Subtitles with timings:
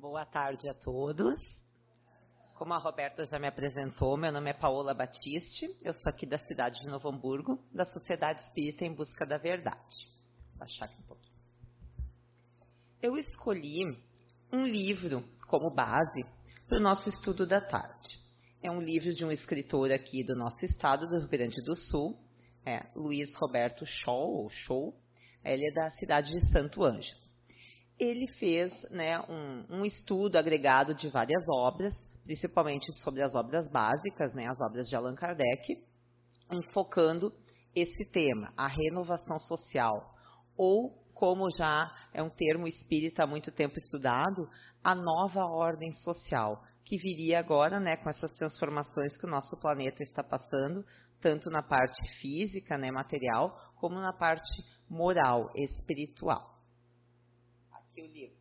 [0.00, 1.38] Boa tarde a todos.
[2.54, 6.38] Como a Roberta já me apresentou, meu nome é Paola Batiste, eu sou aqui da
[6.38, 10.08] cidade de Novo Hamburgo, da Sociedade Espírita em Busca da Verdade.
[10.48, 11.36] Vou baixar aqui um pouquinho.
[13.02, 13.94] Eu escolhi
[14.50, 16.22] um livro como base
[16.66, 18.18] para o nosso estudo da tarde.
[18.62, 22.14] É um livro de um escritor aqui do nosso estado, do Rio Grande do Sul,
[22.64, 24.94] é Luiz Roberto Scholl, ou Scholl.
[25.44, 27.29] Ele é da cidade de Santo Ângelo.
[28.00, 31.92] Ele fez né, um, um estudo agregado de várias obras,
[32.24, 35.76] principalmente sobre as obras básicas, né, as obras de Allan Kardec,
[36.50, 37.30] enfocando
[37.74, 40.14] esse tema, a renovação social,
[40.56, 44.48] ou como já é um termo espírita há muito tempo estudado,
[44.82, 50.02] a nova ordem social, que viria agora, né, com essas transformações que o nosso planeta
[50.02, 50.82] está passando,
[51.20, 54.50] tanto na parte física, né, material, como na parte
[54.88, 56.59] moral, espiritual.
[57.90, 58.36] Aqui o livro.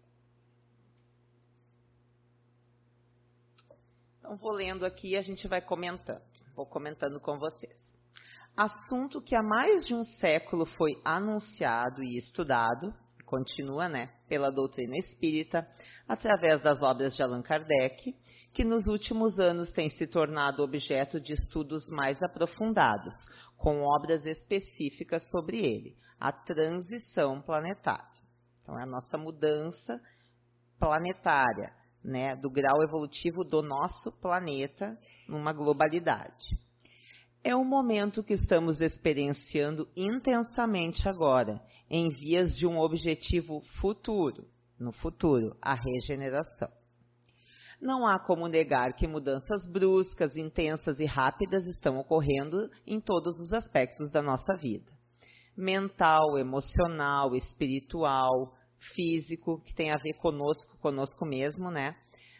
[4.19, 6.21] Então, vou lendo aqui e a gente vai comentando.
[6.55, 7.77] Vou comentando com vocês.
[8.55, 12.93] Assunto que há mais de um século foi anunciado e estudado,
[13.25, 15.67] continua, né, pela doutrina espírita,
[16.07, 18.13] através das obras de Allan Kardec,
[18.53, 23.13] que nos últimos anos tem se tornado objeto de estudos mais aprofundados,
[23.57, 28.18] com obras específicas sobre ele, a transição planetária.
[28.69, 29.99] Então, é a nossa mudança
[30.77, 34.95] planetária, né, do grau evolutivo do nosso planeta
[35.27, 36.45] numa globalidade.
[37.43, 44.45] É o momento que estamos experienciando intensamente agora, em vias de um objetivo futuro,
[44.79, 46.69] no futuro, a regeneração.
[47.81, 53.51] Não há como negar que mudanças bruscas, intensas e rápidas estão ocorrendo em todos os
[53.51, 54.91] aspectos da nossa vida.
[55.57, 58.58] Mental, emocional, espiritual,
[58.93, 61.95] físico, que tem a ver conosco, conosco mesmo, né?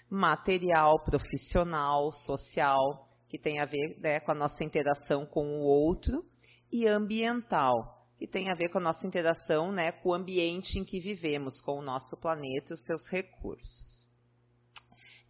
[0.09, 6.25] Material, profissional, social, que tem a ver né, com a nossa interação com o outro,
[6.71, 10.83] e ambiental, que tem a ver com a nossa interação né, com o ambiente em
[10.83, 13.99] que vivemos, com o nosso planeta e os seus recursos.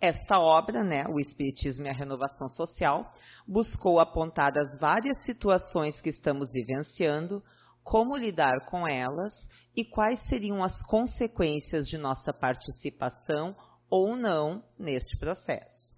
[0.01, 3.13] Esta obra, né, O Espiritismo e a Renovação Social,
[3.45, 7.43] buscou apontar as várias situações que estamos vivenciando,
[7.89, 9.33] como lidar com elas
[9.75, 13.55] e quais seriam as consequências de nossa participação
[13.89, 15.89] ou não neste processo.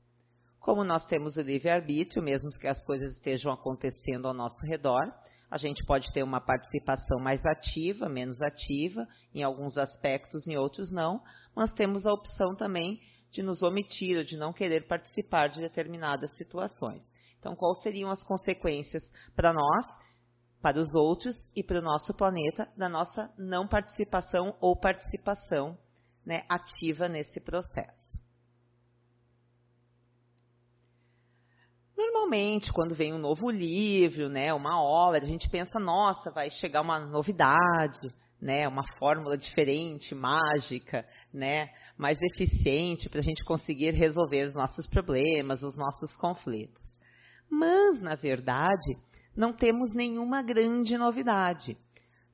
[0.57, 5.03] Como nós temos o livre-arbítrio, mesmo que as coisas estejam acontecendo ao nosso redor,
[5.50, 10.90] a gente pode ter uma participação mais ativa, menos ativa, em alguns aspectos, em outros
[10.90, 11.22] não,
[11.53, 16.31] mas temos a opção também de nos omitir ou de não querer participar de determinadas
[16.38, 17.03] situações.
[17.38, 19.03] Então, quais seriam as consequências
[19.35, 19.85] para nós,
[20.62, 25.78] para os outros e para o nosso planeta da nossa não participação ou participação
[26.26, 28.12] né, ativa nesse processo?
[31.98, 36.82] Normalmente, quando vem um novo livro, né, uma obra, a gente pensa, nossa, vai chegar
[36.82, 38.10] uma novidade,
[38.42, 44.88] né, uma fórmula diferente, mágica, né, mais eficiente para a gente conseguir resolver os nossos
[44.88, 46.82] problemas, os nossos conflitos.
[47.50, 48.96] Mas, na verdade,
[49.36, 51.78] não temos nenhuma grande novidade.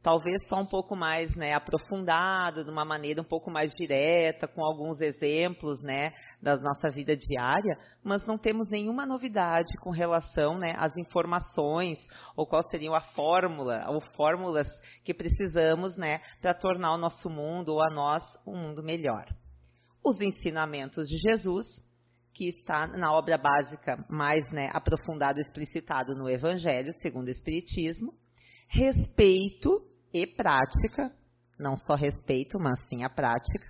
[0.02, 4.64] Talvez só um pouco mais né, aprofundado, de uma maneira um pouco mais direta, com
[4.64, 10.76] alguns exemplos né, da nossa vida diária, mas não temos nenhuma novidade com relação né,
[10.78, 11.98] às informações
[12.38, 14.68] ou qual seria a fórmula ou fórmulas
[15.04, 19.26] que precisamos né, para tornar o nosso mundo ou a nós um mundo melhor
[20.08, 21.68] os ensinamentos de Jesus,
[22.38, 28.14] que está na obra básica mais né, aprofundado, explicitado no Evangelho, segundo o Espiritismo,
[28.68, 29.82] respeito
[30.14, 31.12] e prática,
[31.58, 33.68] não só respeito, mas sim a prática,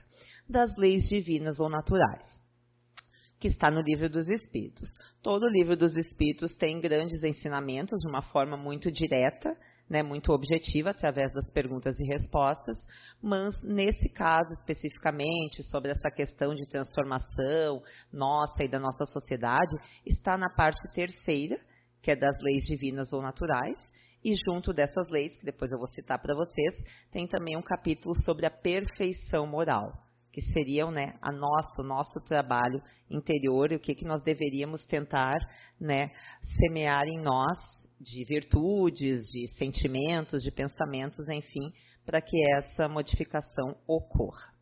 [0.50, 2.28] das leis divinas ou naturais,
[3.40, 4.90] que está no Livro dos Espíritos.
[5.24, 9.58] Todo o Livro dos Espíritos tem grandes ensinamentos de uma forma muito direta,
[9.90, 12.78] né, muito objetiva através das perguntas e respostas,
[13.22, 17.82] mas nesse caso especificamente sobre essa questão de transformação
[18.12, 19.76] nossa e da nossa sociedade
[20.06, 21.58] está na parte terceira,
[22.02, 23.78] que é das leis divinas ou naturais,
[24.24, 26.76] e junto dessas leis, que depois eu vou citar para vocês,
[27.12, 29.94] tem também um capítulo sobre a perfeição moral,
[30.34, 34.86] que seria né, a nosso, o nosso trabalho interior e o que, que nós deveríamos
[34.86, 35.38] tentar
[35.80, 36.12] né,
[36.60, 41.74] semear em nós de virtudes, de sentimentos, de pensamentos, enfim,
[42.06, 44.54] para que essa modificação ocorra.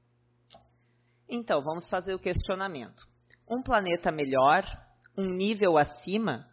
[1.29, 3.03] Então, vamos fazer o questionamento.
[3.49, 4.63] Um planeta melhor,
[5.17, 6.47] um nível acima,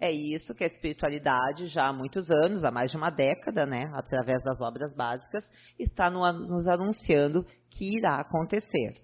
[0.00, 3.90] é isso que a espiritualidade, já há muitos anos, há mais de uma década, né,
[3.94, 5.44] através das obras básicas,
[5.78, 9.02] está nos anunciando que irá acontecer.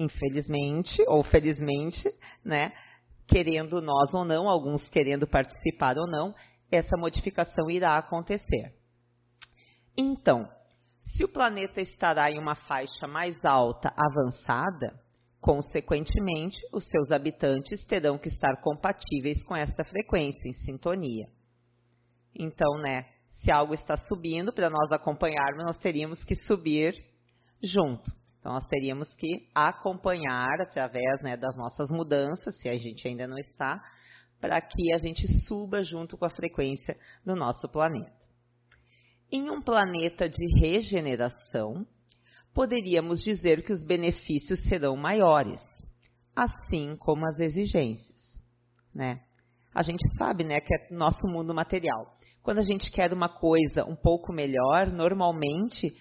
[0.00, 2.08] infelizmente ou felizmente,
[2.44, 2.72] né,
[3.30, 6.34] querendo nós ou não, alguns querendo participar ou não,
[6.70, 8.74] essa modificação irá acontecer.
[9.96, 10.48] Então,
[11.00, 15.00] se o planeta estará em uma faixa mais alta avançada,
[15.40, 21.26] consequentemente, os seus habitantes terão que estar compatíveis com essa frequência, em sintonia.
[22.34, 26.94] Então, né, se algo está subindo, para nós acompanharmos, nós teríamos que subir
[27.62, 28.19] junto.
[28.40, 33.38] Então, nós teríamos que acompanhar através né, das nossas mudanças, se a gente ainda não
[33.38, 33.80] está,
[34.40, 38.18] para que a gente suba junto com a frequência do nosso planeta.
[39.30, 41.86] Em um planeta de regeneração,
[42.54, 45.60] poderíamos dizer que os benefícios serão maiores,
[46.34, 48.40] assim como as exigências.
[48.94, 49.20] Né?
[49.74, 52.16] A gente sabe né, que é nosso mundo material.
[52.42, 55.92] Quando a gente quer uma coisa um pouco melhor, normalmente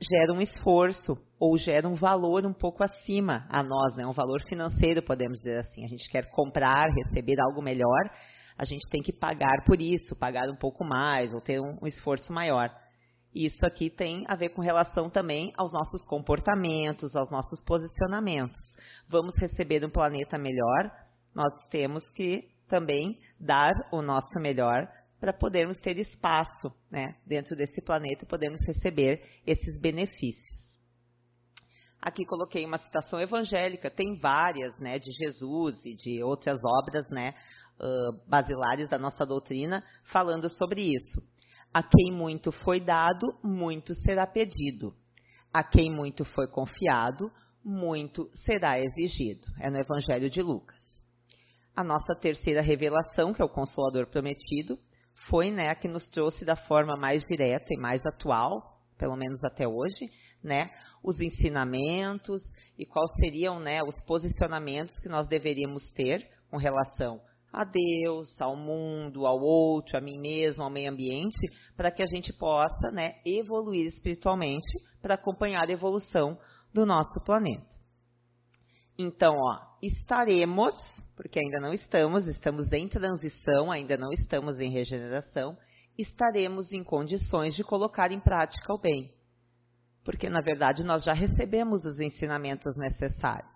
[0.00, 4.06] gera um esforço ou gera um valor um pouco acima a nós, né?
[4.06, 5.84] um valor financeiro, podemos dizer assim.
[5.84, 8.10] A gente quer comprar, receber algo melhor,
[8.56, 11.86] a gente tem que pagar por isso, pagar um pouco mais ou ter um, um
[11.86, 12.70] esforço maior.
[13.34, 18.58] Isso aqui tem a ver com relação também aos nossos comportamentos, aos nossos posicionamentos.
[19.08, 20.90] Vamos receber um planeta melhor,
[21.34, 24.88] nós temos que também dar o nosso melhor
[25.20, 30.67] para podermos ter espaço né, dentro desse planeta e podermos receber esses benefícios.
[32.00, 37.34] Aqui coloquei uma citação evangélica, tem várias, né, de Jesus e de outras obras, né,
[38.26, 41.22] basilares da nossa doutrina, falando sobre isso.
[41.72, 44.94] A quem muito foi dado, muito será pedido.
[45.52, 47.30] A quem muito foi confiado,
[47.64, 49.46] muito será exigido.
[49.60, 50.78] É no Evangelho de Lucas.
[51.76, 54.78] A nossa terceira revelação, que é o Consolador Prometido,
[55.28, 59.42] foi né, a que nos trouxe da forma mais direta e mais atual, pelo menos
[59.44, 60.10] até hoje,
[60.42, 60.70] né,
[61.02, 62.42] os ensinamentos
[62.78, 67.20] e quais seriam né, os posicionamentos que nós deveríamos ter com relação
[67.52, 71.38] a Deus, ao mundo, ao outro, a mim mesmo, ao meio ambiente,
[71.76, 74.68] para que a gente possa né, evoluir espiritualmente
[75.00, 76.38] para acompanhar a evolução
[76.72, 77.66] do nosso planeta.
[78.98, 80.74] Então, ó, estaremos,
[81.16, 85.56] porque ainda não estamos, estamos em transição, ainda não estamos em regeneração,
[85.96, 89.17] estaremos em condições de colocar em prática o bem
[90.08, 93.52] porque na verdade nós já recebemos os ensinamentos necessários,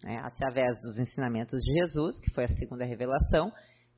[0.00, 3.50] né, através dos ensinamentos de Jesus, que foi a segunda revelação,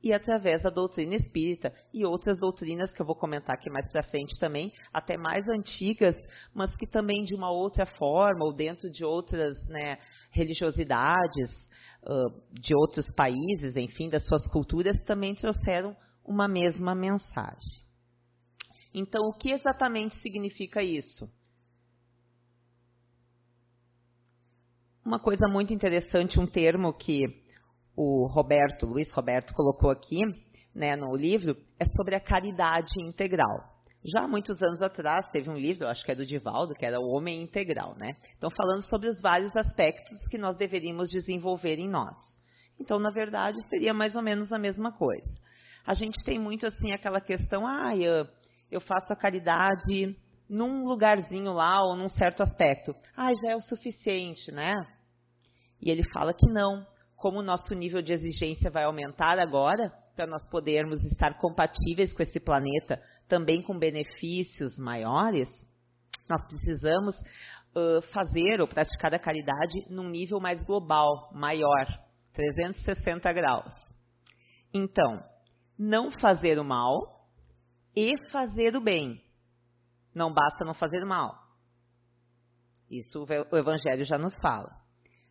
[0.03, 4.01] e através da doutrina espírita e outras doutrinas que eu vou comentar aqui mais para
[4.01, 6.15] frente também, até mais antigas,
[6.55, 9.99] mas que também de uma outra forma ou dentro de outras né,
[10.31, 11.51] religiosidades
[12.01, 15.95] uh, de outros países, enfim, das suas culturas, também trouxeram
[16.25, 17.85] uma mesma mensagem.
[18.91, 21.29] Então, o que exatamente significa isso?
[25.05, 27.21] Uma coisa muito interessante, um termo que
[27.95, 30.19] o Roberto, Luiz Roberto, colocou aqui
[30.73, 33.75] né, no livro, é sobre a caridade integral.
[34.03, 36.99] Já há muitos anos atrás teve um livro, acho que é do Divaldo, que era
[36.99, 38.11] o Homem Integral, né?
[38.37, 42.15] Então falando sobre os vários aspectos que nós deveríamos desenvolver em nós.
[42.79, 45.29] Então, na verdade, seria mais ou menos a mesma coisa.
[45.85, 48.27] A gente tem muito assim aquela questão, ah, eu,
[48.69, 50.15] eu faço a caridade
[50.49, 52.93] num lugarzinho lá ou num certo aspecto.
[53.15, 54.73] Ah, já é o suficiente, né?
[55.85, 56.85] E ele fala que não.
[57.15, 62.23] Como o nosso nível de exigência vai aumentar agora, para nós podermos estar compatíveis com
[62.23, 65.47] esse planeta, também com benefícios maiores,
[66.29, 71.85] nós precisamos uh, fazer ou praticar a caridade num nível mais global, maior,
[72.33, 73.73] 360 graus.
[74.73, 75.23] Então,
[75.77, 77.27] não fazer o mal
[77.95, 79.23] e fazer o bem.
[80.13, 81.33] Não basta não fazer o mal.
[82.89, 84.84] Isso o Evangelho já nos fala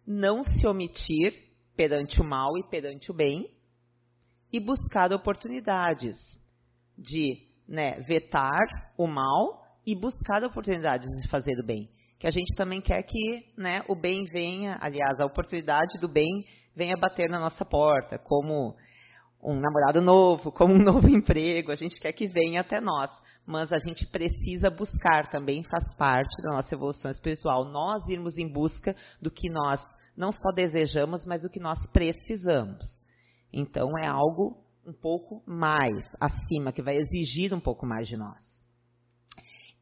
[0.06, 1.32] não se omitir
[1.76, 3.46] perante o mal e perante o bem
[4.52, 6.16] e buscar oportunidades
[6.96, 11.90] de né, vetar o mal e buscar oportunidades de fazer o bem.
[12.18, 16.46] Que a gente também quer que né, o bem venha, aliás, a oportunidade do bem
[16.74, 18.76] venha bater na nossa porta, como
[19.44, 23.10] um namorado novo, como um novo emprego, a gente quer que venha até nós,
[23.46, 28.50] mas a gente precisa buscar também, faz parte da nossa evolução espiritual, nós irmos em
[28.50, 29.86] busca do que nós
[30.16, 32.84] não só desejamos, mas do que nós precisamos.
[33.52, 38.42] Então é algo um pouco mais acima, que vai exigir um pouco mais de nós.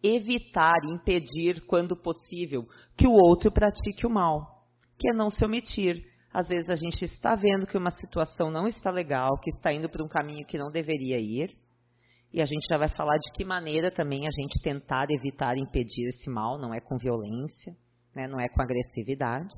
[0.03, 2.67] Evitar, impedir, quando possível,
[2.97, 4.67] que o outro pratique o mal,
[4.99, 8.67] que é não se omitir, às vezes a gente está vendo que uma situação não
[8.67, 11.57] está legal, que está indo para um caminho que não deveria ir,
[12.33, 16.09] e a gente já vai falar de que maneira também a gente tentar evitar impedir
[16.09, 17.77] esse mal, não é com violência,
[18.15, 19.55] né, não é com agressividade,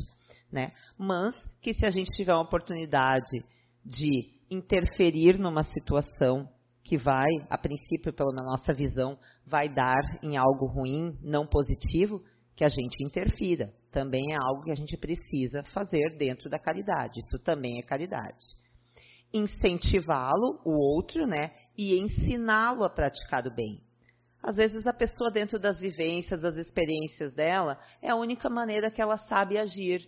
[0.50, 0.72] né?
[0.98, 3.44] Mas que se a gente tiver uma oportunidade
[3.84, 6.48] de interferir numa situação
[6.82, 12.22] que vai, a princípio, pela nossa visão, vai dar em algo ruim, não positivo,
[12.54, 13.72] que a gente interfira.
[13.94, 17.20] Também é algo que a gente precisa fazer dentro da caridade.
[17.20, 18.44] Isso também é caridade.
[19.32, 21.52] Incentivá-lo, o outro, né?
[21.78, 23.80] E ensiná-lo a praticar o bem.
[24.42, 29.00] Às vezes a pessoa, dentro das vivências, das experiências dela, é a única maneira que
[29.00, 30.04] ela sabe agir.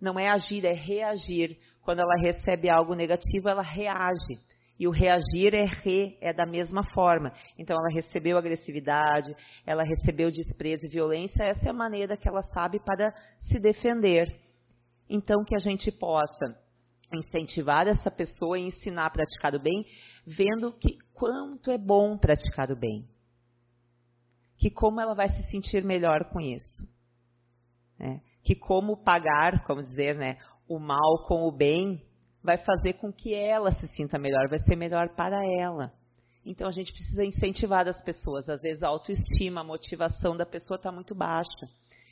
[0.00, 1.56] Não é agir, é reagir.
[1.82, 4.40] Quando ela recebe algo negativo, ela reage.
[4.78, 7.32] E o reagir é re, é da mesma forma.
[7.58, 12.42] Então ela recebeu agressividade, ela recebeu desprezo e violência, essa é a maneira que ela
[12.42, 14.34] sabe para se defender.
[15.08, 16.58] Então que a gente possa
[17.12, 19.84] incentivar essa pessoa e ensinar a praticar o bem,
[20.26, 23.06] vendo que quanto é bom praticar o bem
[24.64, 26.88] que como ela vai se sentir melhor com isso.
[27.98, 28.22] Né?
[28.42, 30.38] Que como pagar, como dizer, né,
[30.68, 32.02] o mal com o bem
[32.44, 35.90] vai fazer com que ela se sinta melhor, vai ser melhor para ela.
[36.44, 38.46] Então a gente precisa incentivar as pessoas.
[38.50, 41.66] Às vezes a autoestima, a motivação da pessoa está muito baixa.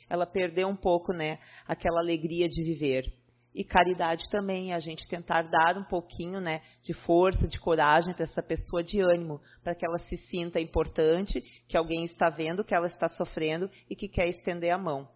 [0.09, 1.37] Ela perdeu um pouco, né,
[1.67, 3.05] aquela alegria de viver
[3.53, 8.23] e caridade também, a gente tentar dar um pouquinho né, de força, de coragem para
[8.23, 12.73] essa pessoa, de ânimo, para que ela se sinta importante, que alguém está vendo que
[12.73, 15.07] ela está sofrendo e que quer estender a mão.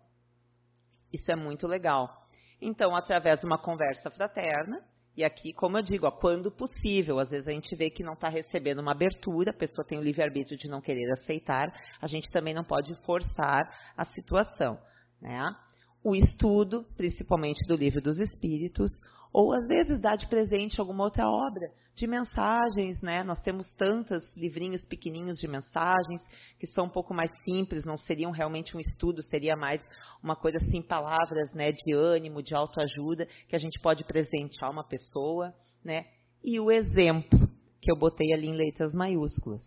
[1.11, 2.27] Isso é muito legal.
[2.61, 4.83] Então, através de uma conversa fraterna,
[5.17, 8.13] e aqui, como eu digo, ó, quando possível, às vezes a gente vê que não
[8.13, 12.29] está recebendo uma abertura, a pessoa tem o livre-arbítrio de não querer aceitar, a gente
[12.29, 14.77] também não pode forçar a situação.
[15.19, 15.41] Né?
[16.07, 18.91] o estudo, principalmente do Livro dos Espíritos,
[19.31, 23.23] ou às vezes dar de presente alguma outra obra de mensagens, né?
[23.23, 26.21] Nós temos tantos livrinhos pequenininhos de mensagens
[26.59, 29.81] que são um pouco mais simples, não seriam realmente um estudo, seria mais
[30.21, 34.83] uma coisa assim, palavras, né, de ânimo, de autoajuda, que a gente pode presentear uma
[34.83, 35.51] pessoa,
[35.83, 36.05] né?
[36.43, 37.39] E o exemplo
[37.81, 39.61] que eu botei ali em letras maiúsculas.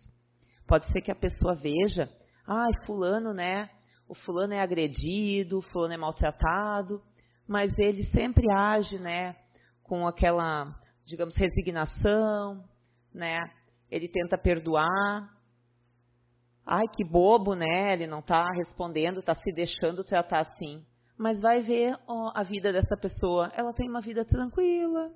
[0.65, 2.09] Pode ser que a pessoa veja,
[2.47, 3.69] ai, ah, fulano, né,
[4.07, 7.01] o fulano é agredido, o fulano é maltratado,
[7.45, 9.35] mas ele sempre age, né,
[9.91, 12.63] com aquela, digamos, resignação,
[13.13, 13.37] né?
[13.89, 15.29] Ele tenta perdoar.
[16.65, 17.91] Ai, que bobo, né?
[17.91, 20.81] Ele não está respondendo, está se deixando tratar assim.
[21.17, 21.93] Mas vai ver
[22.33, 23.51] a vida dessa pessoa.
[23.53, 25.11] Ela tem uma vida tranquila.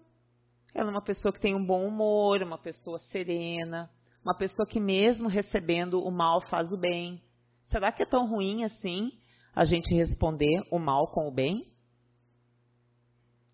[0.73, 3.89] Ela é uma pessoa que tem um bom humor, uma pessoa serena,
[4.25, 7.23] uma pessoa que mesmo recebendo o mal faz o bem.
[7.63, 9.09] Será que é tão ruim assim
[9.55, 11.65] a gente responder o mal com o bem?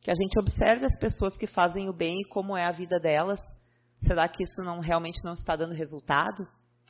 [0.01, 2.99] Que a gente observe as pessoas que fazem o bem e como é a vida
[2.99, 3.39] delas.
[4.05, 6.47] Será que isso não realmente não está dando resultado?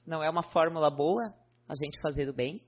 [0.08, 1.34] Não é uma fórmula boa
[1.68, 2.62] a gente fazer o bem?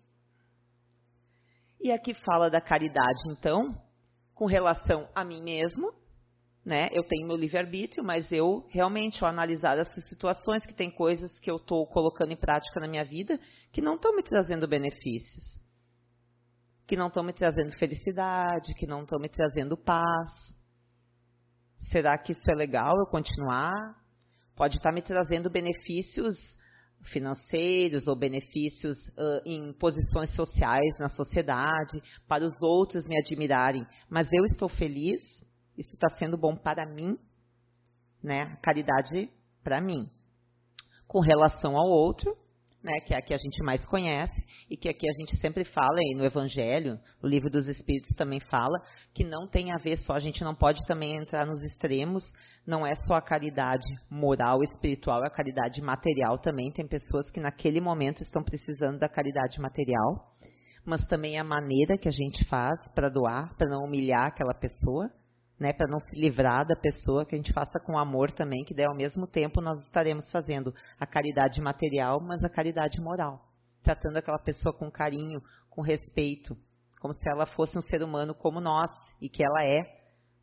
[1.79, 3.75] E aqui fala da caridade, então,
[4.33, 5.93] com relação a mim mesmo,
[6.65, 6.87] né?
[6.93, 11.51] Eu tenho meu livre-arbítrio, mas eu realmente, ao analisar essas situações, que tem coisas que
[11.51, 13.37] eu estou colocando em prática na minha vida
[13.71, 15.59] que não estão me trazendo benefícios,
[16.93, 20.29] que não estão me trazendo felicidade, que não estão me trazendo paz.
[21.91, 23.71] Será que isso é legal eu continuar?
[24.55, 26.35] Pode estar me trazendo benefícios
[27.11, 34.31] financeiros ou benefícios uh, em posições sociais na sociedade, para os outros me admirarem, mas
[34.31, 35.19] eu estou feliz?
[35.75, 37.17] Isso está sendo bom para mim,
[38.21, 38.55] né?
[38.61, 39.31] Caridade
[39.63, 40.11] para mim.
[41.07, 42.37] Com relação ao outro,
[42.83, 44.35] né, que é a que a gente mais conhece
[44.69, 48.39] e que aqui a gente sempre fala e no Evangelho, o Livro dos Espíritos também
[48.41, 48.77] fala
[49.13, 52.23] que não tem a ver só, a gente não pode também entrar nos extremos,
[52.67, 56.71] não é só a caridade moral, espiritual, é a caridade material também.
[56.71, 60.33] Tem pessoas que naquele momento estão precisando da caridade material,
[60.85, 65.09] mas também a maneira que a gente faz para doar, para não humilhar aquela pessoa
[65.63, 68.73] né, para não se livrar da pessoa, que a gente faça com amor também, que
[68.73, 73.41] daí ao mesmo tempo nós estaremos fazendo a caridade material, mas a caridade moral,
[73.81, 76.57] tratando aquela pessoa com carinho, com respeito,
[76.99, 78.91] como se ela fosse um ser humano como nós
[79.21, 79.79] e que ela é,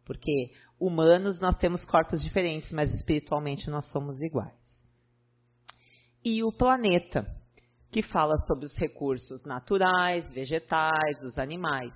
[0.07, 4.59] porque humanos nós temos corpos diferentes, mas espiritualmente nós somos iguais.
[6.25, 7.27] E o planeta,
[7.93, 11.93] que fala sobre os recursos naturais, vegetais, os animais.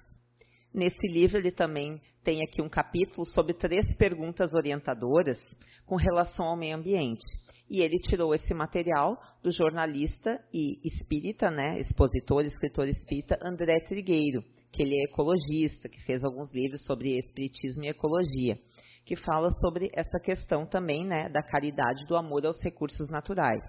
[0.75, 5.41] Nesse livro, ele também tem aqui um capítulo sobre três perguntas orientadoras
[5.87, 7.23] com relação ao meio ambiente.
[7.71, 14.43] E ele tirou esse material do jornalista e espírita, né, expositor, escritor espírita André Trigueiro,
[14.73, 18.59] que ele é ecologista, que fez alguns livros sobre espiritismo e ecologia,
[19.07, 23.63] que fala sobre essa questão também, né, da caridade, do amor aos recursos naturais.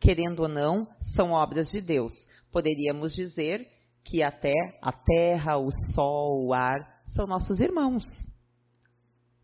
[0.00, 2.12] Querendo ou não, são obras de Deus.
[2.50, 3.68] Poderíamos dizer
[4.04, 8.04] que até a terra, o sol, o ar são nossos irmãos.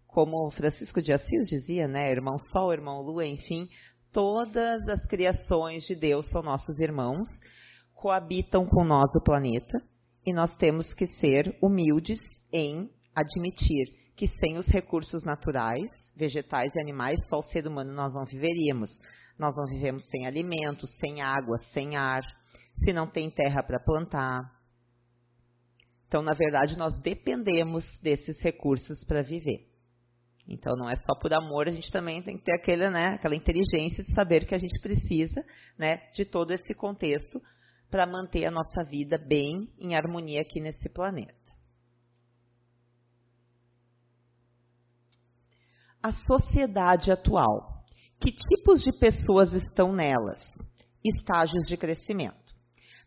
[0.07, 2.11] Como Francisco de Assis dizia, né?
[2.11, 3.69] Irmão Sol, irmão Lua, enfim,
[4.13, 7.29] todas as criações de Deus são nossos irmãos,
[7.95, 9.79] coabitam com nós o planeta
[10.25, 12.19] e nós temos que ser humildes
[12.53, 18.15] em admitir que sem os recursos naturais, vegetais e animais, só o ser humano nós
[18.15, 18.91] não viveríamos.
[19.39, 22.23] Nós não vivemos sem alimentos, sem água, sem ar,
[22.85, 24.52] se não tem terra para plantar.
[26.06, 29.66] Então, na verdade, nós dependemos desses recursos para viver.
[30.49, 33.35] Então, não é só por amor, a gente também tem que ter aquele, né, aquela
[33.35, 35.45] inteligência de saber que a gente precisa
[35.76, 37.40] né, de todo esse contexto
[37.90, 41.35] para manter a nossa vida bem em harmonia aqui nesse planeta.
[46.00, 47.85] A sociedade atual.
[48.21, 50.40] Que tipos de pessoas estão nelas?
[51.04, 52.46] Estágios de crescimento.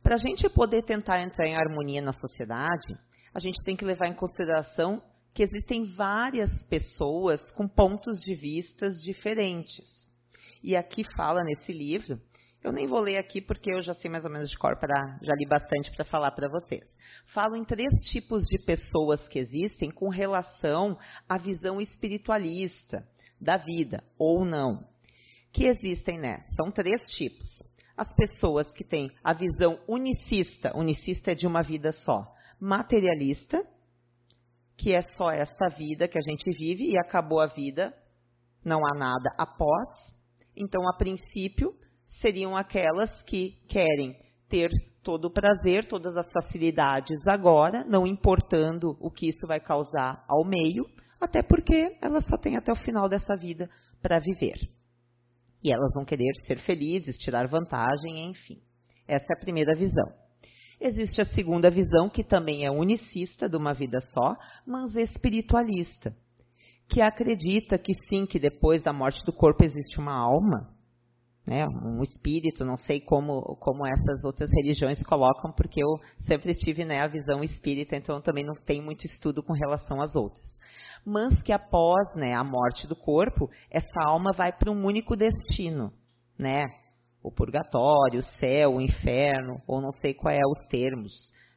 [0.04, 2.96] Para a gente poder tentar entrar em harmonia na sociedade,
[3.34, 5.02] a gente tem que levar em consideração
[5.36, 9.86] que existem várias pessoas com pontos de vistas diferentes.
[10.64, 12.20] E aqui fala nesse livro
[12.62, 15.18] eu nem vou ler aqui porque eu já sei mais ou menos de cor, para
[15.22, 16.84] já li bastante para falar para vocês.
[17.28, 23.08] Falo em três tipos de pessoas que existem com relação à visão espiritualista
[23.40, 24.86] da vida, ou não.
[25.54, 26.46] Que existem, né?
[26.56, 27.50] São três tipos.
[28.00, 33.62] As pessoas que têm a visão unicista, unicista é de uma vida só, materialista,
[34.78, 37.94] que é só essa vida que a gente vive e acabou a vida,
[38.64, 39.90] não há nada após.
[40.56, 41.76] Então, a princípio,
[42.22, 44.16] seriam aquelas que querem
[44.48, 44.70] ter
[45.04, 50.46] todo o prazer, todas as facilidades agora, não importando o que isso vai causar ao
[50.46, 50.86] meio,
[51.20, 53.70] até porque elas só têm até o final dessa vida
[54.02, 54.79] para viver.
[55.64, 58.62] E elas vão querer ser felizes, tirar vantagem, enfim.
[59.08, 60.08] Essa é a primeira visão.
[60.80, 64.36] Existe a segunda visão, que também é unicista, de uma vida só,
[64.66, 66.16] mas espiritualista,
[66.88, 70.74] que acredita que sim, que depois da morte do corpo existe uma alma,
[71.46, 76.86] né, um espírito, não sei como, como essas outras religiões colocam, porque eu sempre tive
[76.86, 80.48] né, a visão espírita, então também não tenho muito estudo com relação às outras.
[81.06, 85.92] Mas que após né, a morte do corpo, essa alma vai para um único destino,
[86.38, 86.66] né?
[87.22, 91.12] O purgatório, o céu, o inferno, ou não sei qual é os termos,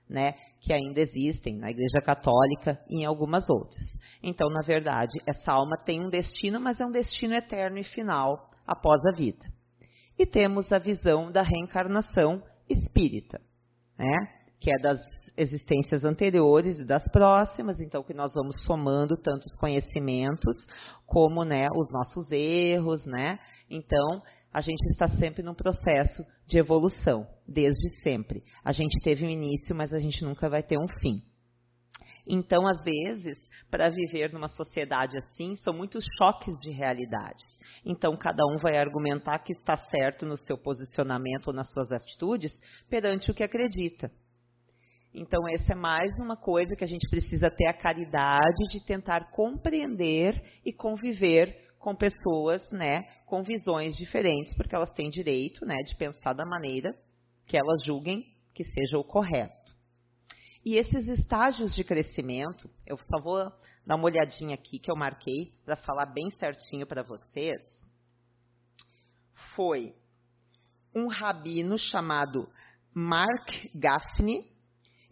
[0.08, 0.34] né?
[0.60, 3.84] Que ainda existem na Igreja Católica e em algumas outras.
[4.22, 8.50] Então, na verdade, essa alma tem um destino, mas é um destino eterno e final
[8.66, 9.52] após a vida
[10.18, 13.40] e temos a visão da reencarnação espírita,
[13.98, 14.14] né?
[14.60, 15.00] que é das
[15.36, 20.56] existências anteriores e das próximas, então que nós vamos somando tantos conhecimentos
[21.06, 23.38] como né, os nossos erros, né?
[23.70, 28.42] Então, a gente está sempre num processo de evolução, desde sempre.
[28.62, 31.22] A gente teve um início, mas a gente nunca vai ter um fim.
[32.26, 33.38] Então, às vezes,
[33.70, 37.58] para viver numa sociedade assim, são muitos choques de realidades.
[37.84, 42.52] Então, cada um vai argumentar que está certo no seu posicionamento ou nas suas atitudes
[42.88, 44.10] perante o que acredita.
[45.14, 49.30] Então, essa é mais uma coisa que a gente precisa ter a caridade de tentar
[49.30, 55.96] compreender e conviver com pessoas, né, com visões diferentes, porque elas têm direito, né, de
[55.96, 56.94] pensar da maneira
[57.44, 59.72] que elas julguem que seja o correto.
[60.64, 63.52] E esses estágios de crescimento, eu só vou
[63.84, 67.60] dar uma olhadinha aqui que eu marquei para falar bem certinho para vocês.
[69.56, 69.92] Foi
[70.94, 72.48] um rabino chamado
[72.94, 74.51] Mark Gaffney.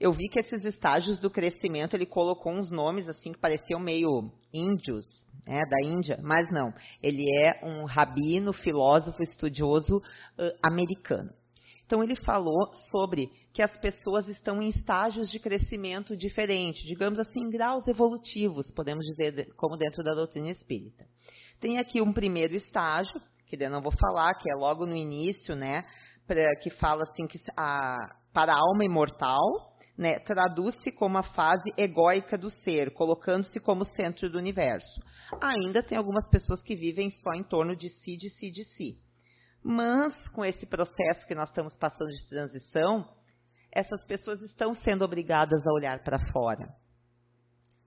[0.01, 4.33] Eu vi que esses estágios do crescimento ele colocou uns nomes assim que pareciam meio
[4.53, 5.07] índios,
[5.47, 6.73] né, da Índia, mas não.
[7.03, 11.31] Ele é um rabino, filósofo, estudioso uh, americano.
[11.85, 17.51] Então, ele falou sobre que as pessoas estão em estágios de crescimento diferentes, digamos assim,
[17.51, 21.05] graus evolutivos, podemos dizer, como dentro da doutrina espírita.
[21.59, 25.57] Tem aqui um primeiro estágio, que eu não vou falar, que é logo no início,
[25.57, 25.85] né,
[26.29, 27.97] pra, que fala assim que a,
[28.33, 29.70] para a alma imortal,
[30.01, 34.99] né, traduz-se como a fase egóica do ser, colocando-se como centro do universo.
[35.43, 38.95] Ainda tem algumas pessoas que vivem só em torno de si, de si, de si.
[39.63, 43.07] Mas, com esse processo que nós estamos passando de transição,
[43.71, 46.67] essas pessoas estão sendo obrigadas a olhar para fora.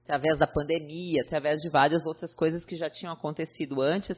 [0.04, 4.18] Através da pandemia, através de várias outras coisas que já tinham acontecido antes,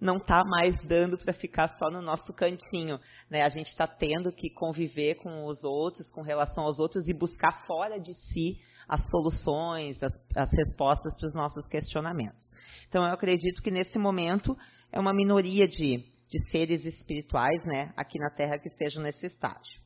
[0.00, 2.98] não está mais dando para ficar só no nosso cantinho.
[3.30, 3.42] Né?
[3.42, 7.66] A gente está tendo que conviver com os outros, com relação aos outros, e buscar
[7.66, 12.50] fora de si as soluções, as, as respostas para os nossos questionamentos.
[12.88, 14.56] Então, eu acredito que nesse momento
[14.90, 19.80] é uma minoria de de seres espirituais né, aqui na Terra que estejam nesse estágio.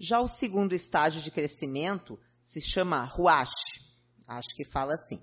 [0.00, 2.18] Já o segundo estágio de crescimento
[2.52, 3.50] se chama Ruach.
[4.26, 5.20] Acho que fala assim.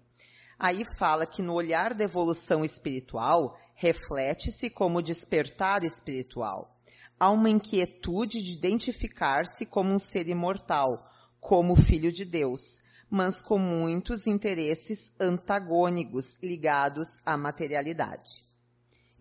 [0.57, 6.77] Aí fala que no olhar da evolução espiritual reflete-se como despertar espiritual.
[7.19, 12.61] Há uma inquietude de identificar-se como um ser imortal, como filho de Deus,
[13.09, 18.42] mas com muitos interesses antagônicos ligados à materialidade.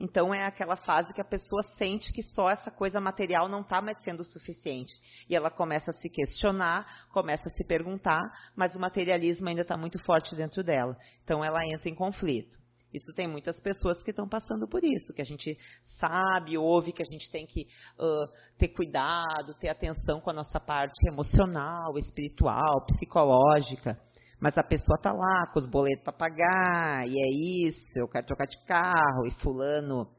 [0.00, 3.80] Então é aquela fase que a pessoa sente que só essa coisa material não está
[3.80, 4.92] mais sendo suficiente.
[5.28, 8.20] E ela começa a se questionar, começa a se perguntar,
[8.56, 10.96] mas o materialismo ainda está muito forte dentro dela.
[11.22, 12.62] Então ela entra em conflito.
[12.92, 15.56] Isso tem muitas pessoas que estão passando por isso, que a gente
[15.98, 17.62] sabe, ouve que a gente tem que
[17.98, 18.28] uh,
[18.58, 23.98] ter cuidado, ter atenção com a nossa parte emocional, espiritual, psicológica.
[24.42, 28.26] Mas a pessoa está lá com os boletos para pagar, e é isso, eu quero
[28.26, 30.10] trocar de carro, e fulano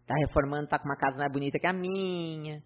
[0.00, 2.60] está reformando, está com uma casa mais bonita que a minha.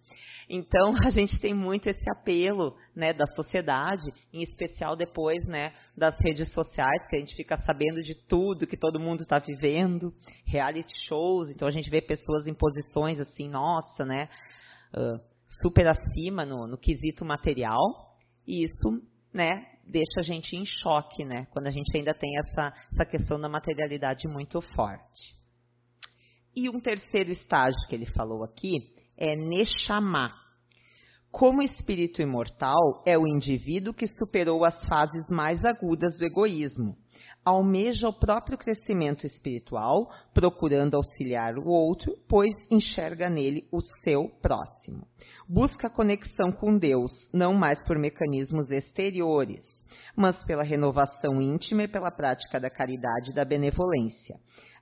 [0.49, 6.17] Então, a gente tem muito esse apelo né, da sociedade, em especial depois né, das
[6.25, 10.11] redes sociais, que a gente fica sabendo de tudo que todo mundo está vivendo,
[10.43, 14.27] reality shows, então a gente vê pessoas em posições assim, nossa, né,
[14.95, 15.21] uh,
[15.61, 17.77] super acima no, no quesito material,
[18.47, 22.73] e isso né, deixa a gente em choque, né, quando a gente ainda tem essa,
[22.93, 25.35] essa questão da materialidade muito forte.
[26.55, 30.33] E um terceiro estágio que ele falou aqui é Neshama.
[31.31, 36.97] Como espírito imortal, é o indivíduo que superou as fases mais agudas do egoísmo.
[37.45, 45.07] Almeja o próprio crescimento espiritual, procurando auxiliar o outro, pois enxerga nele o seu próximo.
[45.47, 49.63] Busca conexão com Deus, não mais por mecanismos exteriores,
[50.15, 54.35] mas pela renovação íntima e pela prática da caridade e da benevolência.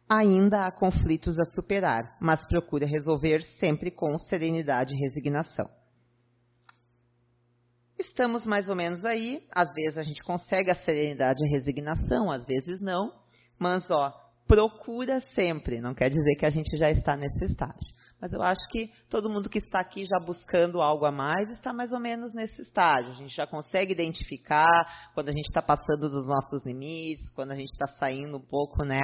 [0.10, 5.70] Ainda há conflitos a superar, mas procura resolver sempre com serenidade e resignação.
[8.00, 12.32] Estamos mais ou menos aí, às vezes a gente consegue a serenidade e a resignação,
[12.32, 13.12] às vezes não,
[13.60, 14.14] mas ó,
[14.48, 17.97] procura sempre, não quer dizer que a gente já está nesse estágio.
[18.20, 21.72] Mas eu acho que todo mundo que está aqui já buscando algo a mais está
[21.72, 23.12] mais ou menos nesse estágio.
[23.12, 27.56] A gente já consegue identificar quando a gente está passando dos nossos limites, quando a
[27.56, 29.02] gente está saindo um pouco, né,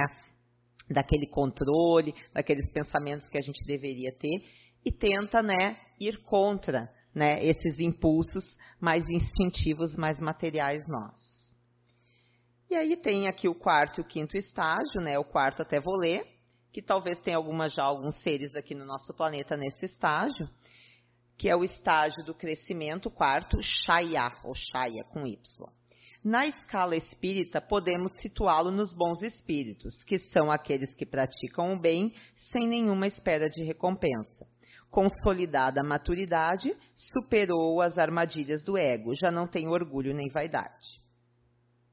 [0.90, 7.34] daquele controle, daqueles pensamentos que a gente deveria ter e tenta, né, ir contra, né,
[7.40, 8.44] esses impulsos
[8.80, 11.34] mais instintivos, mais materiais nossos.
[12.68, 15.16] E aí tem aqui o quarto e o quinto estágio, né?
[15.18, 16.24] O quarto até vou ler,
[16.74, 20.50] que talvez tenha algumas já alguns seres aqui no nosso planeta nesse estágio,
[21.38, 25.38] que é o estágio do crescimento quarto, Shaya, ou Shaya com Y.
[26.24, 32.12] Na escala espírita, podemos situá-lo nos bons espíritos, que são aqueles que praticam o bem
[32.50, 34.44] sem nenhuma espera de recompensa.
[34.90, 41.00] Consolidada a maturidade, superou as armadilhas do ego, já não tem orgulho nem vaidade.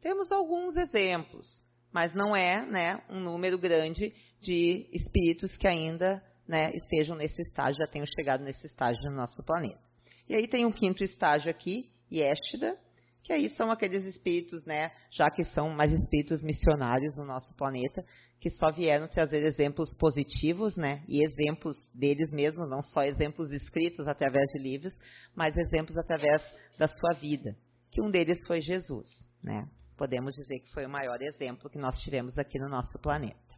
[0.01, 1.45] Temos alguns exemplos,
[1.93, 7.79] mas não é né, um número grande de espíritos que ainda né, estejam nesse estágio,
[7.79, 9.79] já tenham chegado nesse estágio no nosso planeta.
[10.27, 12.77] E aí tem um quinto estágio aqui, Yeshida,
[13.23, 18.03] que aí são aqueles espíritos, né, já que são mais espíritos missionários no nosso planeta,
[18.39, 24.07] que só vieram trazer exemplos positivos, né, e exemplos deles mesmos, não só exemplos escritos
[24.07, 24.95] através de livros,
[25.35, 26.41] mas exemplos através
[26.77, 27.55] da sua vida,
[27.91, 29.07] que um deles foi Jesus,
[29.43, 29.67] né.
[29.95, 33.50] Podemos dizer que foi o maior exemplo que nós tivemos aqui no nosso planeta.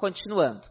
[0.00, 0.62] Continuando.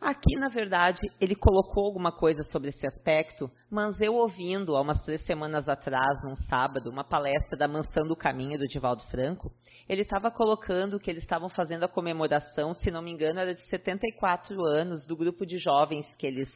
[0.00, 5.00] Aqui, na verdade, ele colocou alguma coisa sobre esse aspecto, mas eu ouvindo, há umas
[5.04, 9.52] três semanas atrás, num sábado, uma palestra da Mansão do Caminho, do Divaldo Franco,
[9.88, 13.64] ele estava colocando que eles estavam fazendo a comemoração, se não me engano, era de
[13.68, 16.50] 74 anos, do grupo de jovens que eles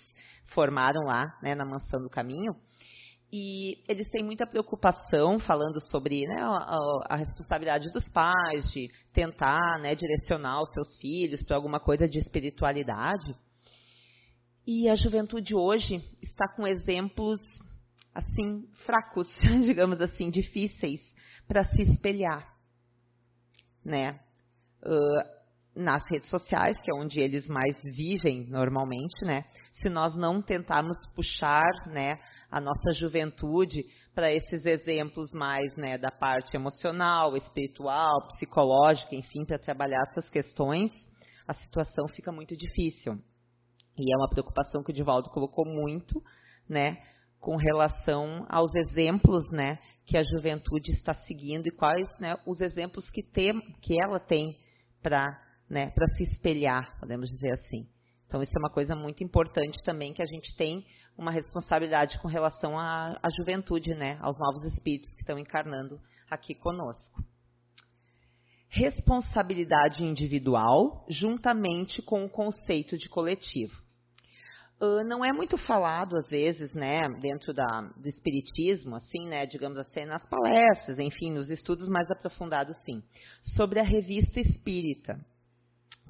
[0.49, 2.57] formaram lá, né, na Mansão do Caminho,
[3.33, 9.81] e eles têm muita preocupação falando sobre né, a, a, responsabilidade dos pais de tentar
[9.81, 13.35] né, direcionar os seus filhos para alguma coisa de espiritualidade.
[14.67, 17.41] E a juventude hoje está com exemplos
[18.15, 19.29] assim fracos,
[19.65, 21.01] digamos assim, difíceis
[21.47, 22.57] para se espelhar,
[23.85, 24.19] né?
[24.83, 25.37] Uh,
[25.77, 29.45] nas redes sociais, que é onde eles mais vivem normalmente, né?
[29.73, 32.19] Se nós não tentarmos puxar, né,
[32.57, 39.59] a nossa juventude para esses exemplos mais né, da parte emocional, espiritual, psicológica, enfim, para
[39.59, 40.91] trabalhar essas questões,
[41.47, 43.13] a situação fica muito difícil.
[43.99, 46.23] E é uma preocupação que o Divaldo colocou muito,
[46.67, 46.97] né,
[47.39, 53.11] com relação aos exemplos, né, que a juventude está seguindo e quais, né, os exemplos
[53.11, 54.59] que tem, que ela tem
[55.03, 55.27] para,
[55.69, 57.87] né, para se espelhar, podemos dizer assim.
[58.27, 62.29] Então isso é uma coisa muito importante também que a gente tem uma responsabilidade com
[62.29, 65.99] relação à, à juventude, né, aos novos espíritos que estão encarnando
[66.31, 67.23] aqui conosco.
[68.69, 73.75] Responsabilidade individual juntamente com o conceito de coletivo.
[74.79, 77.65] Uh, não é muito falado às vezes, né, dentro da,
[77.97, 83.03] do espiritismo, assim, né, digamos assim, nas palestras, enfim, nos estudos mais aprofundados, sim,
[83.57, 85.19] sobre a revista Espírita,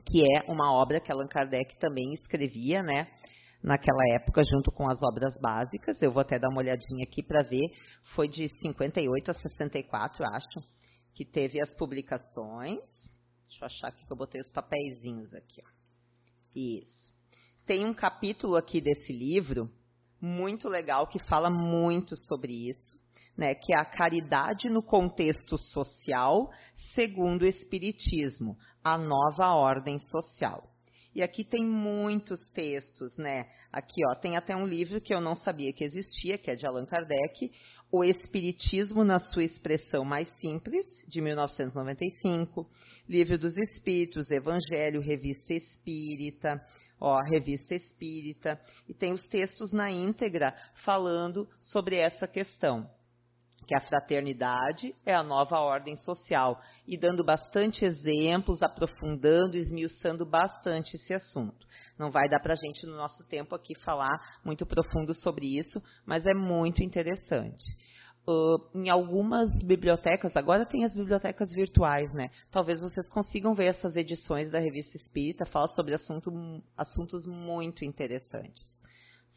[0.05, 3.07] que é uma obra que Allan Kardec também escrevia, né,
[3.66, 6.00] naquela época, junto com as obras básicas.
[6.00, 7.68] Eu vou até dar uma olhadinha aqui para ver.
[8.14, 10.68] Foi de 58 a 64, eu acho,
[11.14, 12.81] que teve as publicações.
[13.48, 15.61] Deixa eu achar aqui que eu botei os papeizinhos aqui.
[15.62, 15.68] Ó.
[16.55, 17.07] Isso
[17.66, 19.68] tem um capítulo aqui desse livro
[20.20, 22.96] muito legal que fala muito sobre isso,
[23.37, 26.48] né, que é a caridade no contexto social,
[26.94, 30.70] segundo o espiritismo, a nova ordem social.
[31.16, 33.46] E aqui tem muitos textos, né?
[33.72, 36.66] Aqui, ó, tem até um livro que eu não sabia que existia, que é de
[36.66, 37.50] Allan Kardec,
[37.90, 42.68] O Espiritismo na sua expressão mais simples, de 1995,
[43.09, 46.62] Livro dos Espíritos, Evangelho, Revista Espírita,
[47.00, 52.90] ó, Revista Espírita, e tem os textos na íntegra falando sobre essa questão,
[53.66, 60.96] que a fraternidade é a nova ordem social, e dando bastante exemplos, aprofundando, esmiuçando bastante
[60.96, 61.66] esse assunto.
[61.98, 65.83] Não vai dar para a gente, no nosso tempo aqui, falar muito profundo sobre isso,
[66.05, 67.64] mas é muito interessante
[68.26, 72.31] uh, em algumas bibliotecas, agora tem as bibliotecas virtuais, né?
[72.50, 76.31] Talvez vocês consigam ver essas edições da Revista Espírita, fala sobre assunto,
[76.76, 78.64] assuntos muito interessantes.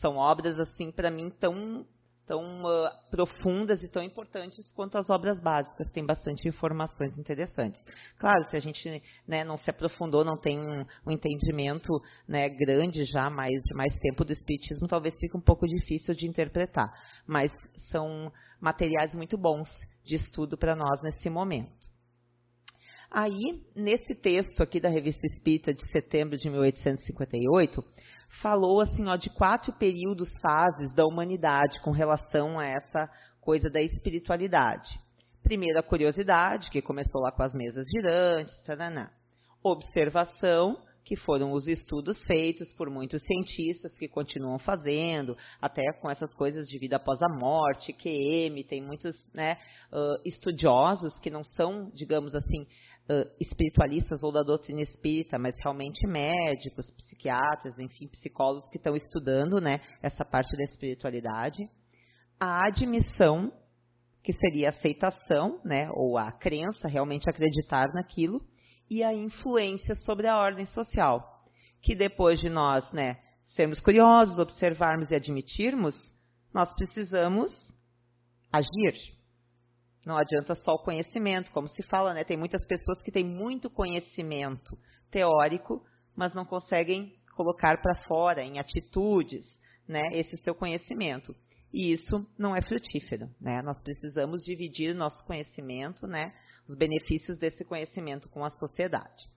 [0.01, 1.85] São obras, assim, para mim, tão,
[2.29, 5.91] tão uh, profundas e tão importantes quanto as obras básicas.
[5.91, 7.83] Tem bastante informações interessantes.
[8.19, 13.03] Claro, se a gente né, não se aprofundou, não tem um, um entendimento né, grande
[13.05, 16.93] já, mais, de mais tempo do Espiritismo, talvez fique um pouco difícil de interpretar.
[17.25, 17.51] Mas
[17.89, 19.67] são materiais muito bons
[20.05, 21.88] de estudo para nós nesse momento.
[23.11, 27.83] Aí, nesse texto aqui da Revista Espírita de setembro de 1858,
[28.41, 33.09] falou assim, ó, de quatro períodos fases da humanidade com relação a essa
[33.41, 34.89] coisa da espiritualidade.
[35.41, 39.09] Primeiro, a curiosidade, que começou lá com as mesas girantes, taraná.
[39.63, 46.33] Observação, que foram os estudos feitos por muitos cientistas que continuam fazendo, até com essas
[46.35, 49.57] coisas de vida após a morte, QM, tem muitos né,
[49.91, 52.61] uh, estudiosos que não são, digamos assim,
[53.09, 59.59] uh, espiritualistas ou da doutrina espírita, mas realmente médicos, psiquiatras, enfim, psicólogos que estão estudando
[59.59, 61.67] né, essa parte da espiritualidade.
[62.39, 63.51] A admissão,
[64.23, 68.39] que seria a aceitação, né, ou a crença, realmente acreditar naquilo
[68.89, 71.43] e a influência sobre a ordem social,
[71.81, 73.17] que depois de nós, né,
[73.55, 75.95] sermos curiosos, observarmos e admitirmos,
[76.53, 77.51] nós precisamos
[78.51, 79.19] agir.
[80.05, 82.23] Não adianta só o conhecimento, como se fala, né?
[82.23, 84.77] Tem muitas pessoas que têm muito conhecimento
[85.11, 85.83] teórico,
[86.15, 89.45] mas não conseguem colocar para fora em atitudes,
[89.87, 91.35] né, esse seu conhecimento.
[91.71, 93.61] E isso não é frutífero, né?
[93.61, 96.33] Nós precisamos dividir nosso conhecimento, né,
[96.69, 99.27] os benefícios desse conhecimento com a sociedade.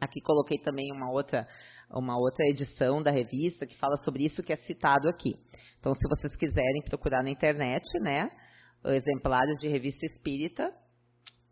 [0.00, 1.46] Aqui coloquei também uma outra,
[1.90, 5.34] uma outra edição da revista que fala sobre isso que é citado aqui.
[5.78, 8.28] Então, se vocês quiserem procurar na internet, né,
[8.84, 10.74] exemplares de revista espírita,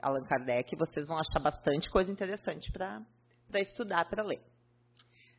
[0.02, 4.42] Allan Kardec, vocês vão achar bastante coisa interessante para estudar, para ler.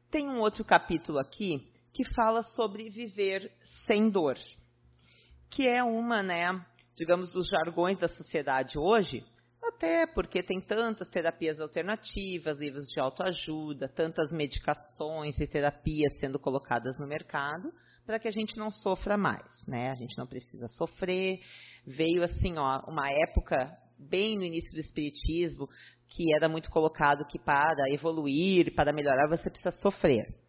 [0.10, 1.60] Tem um outro capítulo aqui
[1.94, 3.52] que fala sobre viver
[3.86, 4.38] sem dor,
[5.52, 9.24] que é uma, né, digamos, dos jargões da sociedade hoje,
[9.68, 16.98] até porque tem tantas terapias alternativas, livros de autoajuda, tantas medicações e terapias sendo colocadas
[16.98, 17.72] no mercado,
[18.06, 19.90] para que a gente não sofra mais, né?
[19.90, 21.40] A gente não precisa sofrer.
[21.86, 25.68] Veio assim, ó, uma época bem no início do espiritismo
[26.08, 30.45] que era muito colocado que para evoluir, para melhorar, você precisa sofrer.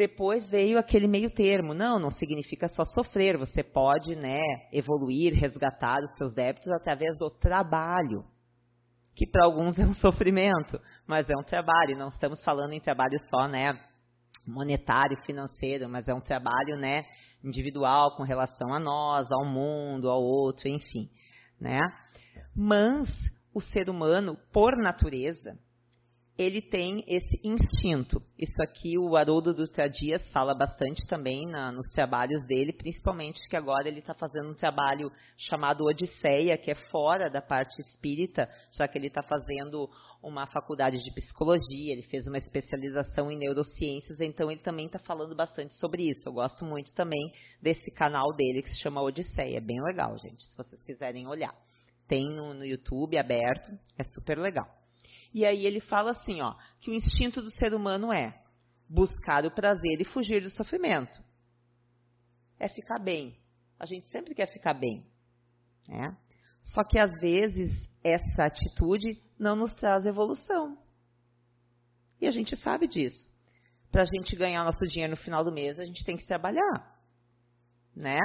[0.00, 1.74] Depois veio aquele meio termo.
[1.74, 3.36] Não, não significa só sofrer.
[3.36, 4.40] Você pode, né,
[4.72, 8.24] evoluir, resgatar os seus débitos através do trabalho,
[9.14, 11.98] que para alguns é um sofrimento, mas é um trabalho.
[11.98, 13.78] Não estamos falando em trabalho só, né,
[14.46, 17.04] monetário, financeiro, mas é um trabalho, né,
[17.44, 21.10] individual com relação a nós, ao mundo, ao outro, enfim,
[21.60, 21.78] né?
[22.56, 23.06] Mas
[23.52, 25.58] o ser humano, por natureza,
[26.42, 28.22] ele tem esse instinto.
[28.38, 33.56] Isso aqui o Haroldo Dutra Dias fala bastante também na, nos trabalhos dele, principalmente que
[33.56, 38.88] agora ele está fazendo um trabalho chamado Odisseia, que é fora da parte espírita, já
[38.88, 39.86] que ele está fazendo
[40.22, 45.36] uma faculdade de psicologia, ele fez uma especialização em neurociências, então ele também está falando
[45.36, 46.26] bastante sobre isso.
[46.26, 47.20] Eu gosto muito também
[47.60, 51.54] desse canal dele que se chama Odisseia, é bem legal, gente, se vocês quiserem olhar.
[52.08, 54.79] tem no, no YouTube aberto, é super legal.
[55.32, 58.42] E aí ele fala assim, ó, que o instinto do ser humano é
[58.88, 61.22] buscar o prazer e fugir do sofrimento.
[62.58, 63.38] É ficar bem.
[63.78, 65.06] A gente sempre quer ficar bem.
[65.88, 66.16] Né?
[66.62, 67.70] Só que às vezes
[68.02, 70.76] essa atitude não nos traz evolução.
[72.20, 73.28] E a gente sabe disso.
[73.90, 76.98] Para a gente ganhar nosso dinheiro no final do mês, a gente tem que trabalhar.
[77.94, 78.18] Né?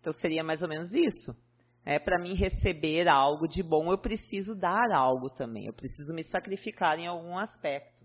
[0.00, 1.36] Então seria mais ou menos isso.
[1.84, 5.66] É, para mim receber algo de bom, eu preciso dar algo também.
[5.66, 8.04] Eu preciso me sacrificar em algum aspecto.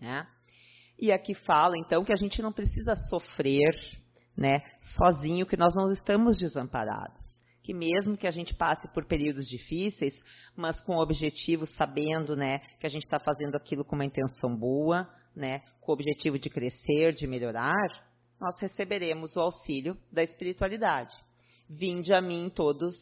[0.00, 0.26] Né?
[0.98, 3.74] E aqui fala, então, que a gente não precisa sofrer
[4.36, 4.62] né,
[4.96, 7.28] sozinho, que nós não estamos desamparados.
[7.62, 10.14] Que mesmo que a gente passe por períodos difíceis,
[10.56, 14.56] mas com o objetivo, sabendo né, que a gente está fazendo aquilo com uma intenção
[14.56, 17.74] boa, né, com o objetivo de crescer, de melhorar,
[18.40, 21.14] nós receberemos o auxílio da espiritualidade.
[21.68, 22.94] Vinde a mim todos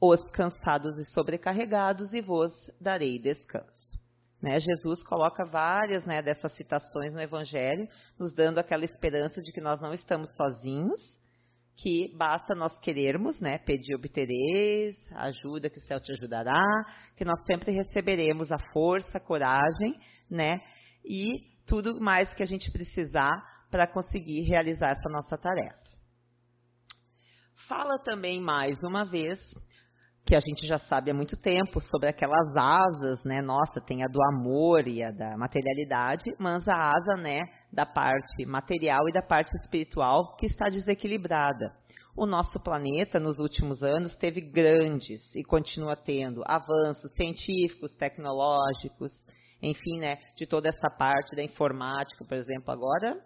[0.00, 4.00] os cansados e sobrecarregados, e vos darei descanso.
[4.42, 7.86] Né, Jesus coloca várias né, dessas citações no Evangelho,
[8.18, 11.20] nos dando aquela esperança de que nós não estamos sozinhos,
[11.76, 16.64] que basta nós querermos, né, pedir obtereis, ajuda que o céu te ajudará,
[17.16, 19.98] que nós sempre receberemos a força, a coragem,
[20.30, 20.60] né,
[21.04, 23.30] e tudo mais que a gente precisar
[23.70, 25.89] para conseguir realizar essa nossa tarefa.
[27.68, 29.38] Fala também mais uma vez
[30.24, 33.40] que a gente já sabe há muito tempo sobre aquelas asas, né?
[33.40, 37.40] Nossa, tem a do amor e a da materialidade, mas a asa, né,
[37.72, 41.74] da parte material e da parte espiritual que está desequilibrada.
[42.16, 49.12] O nosso planeta, nos últimos anos, teve grandes e continua tendo avanços científicos, tecnológicos,
[49.62, 53.16] enfim, né, de toda essa parte da informática, por exemplo, agora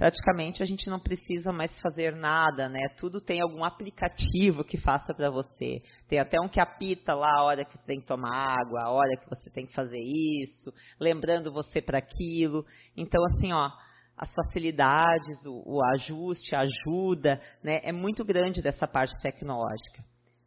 [0.00, 2.80] praticamente a gente não precisa mais fazer nada, né?
[2.96, 5.82] Tudo tem algum aplicativo que faça para você.
[6.08, 8.90] Tem até um que apita lá a hora que você tem que tomar água, a
[8.90, 12.64] hora que você tem que fazer isso, lembrando você para aquilo.
[12.96, 13.68] Então, assim, ó,
[14.16, 17.80] as facilidades, o, o ajuste, a ajuda, né?
[17.82, 20.02] É muito grande dessa parte tecnológica.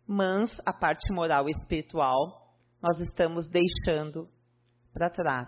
[0.07, 4.27] Mas a parte moral e espiritual nós estamos deixando
[4.91, 5.47] para trás,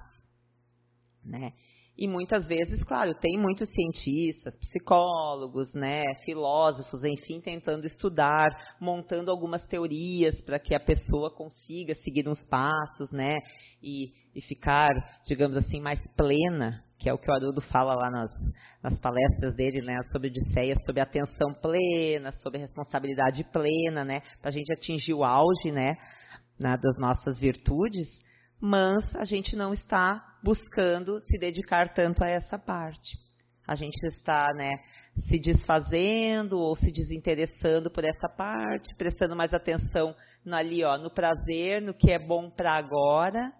[1.23, 1.53] né?
[1.97, 8.49] E muitas vezes, claro, tem muitos cientistas, psicólogos, né, filósofos, enfim, tentando estudar,
[8.81, 13.37] montando algumas teorias para que a pessoa consiga seguir uns passos, né,
[13.81, 14.89] e, e, ficar,
[15.25, 18.31] digamos assim, mais plena, que é o que o Haroldo fala lá nas,
[18.83, 24.53] nas palestras dele, né, sobre Odisseia, sobre atenção plena, sobre responsabilidade plena, né, para a
[24.53, 25.95] gente atingir o auge, né,
[26.59, 28.25] na, das nossas virtudes
[28.59, 33.17] mas a gente não está buscando se dedicar tanto a essa parte.
[33.67, 34.77] A gente está, né,
[35.27, 40.15] se desfazendo ou se desinteressando por essa parte, prestando mais atenção
[40.51, 43.51] ali, ó, no prazer, no que é bom para agora,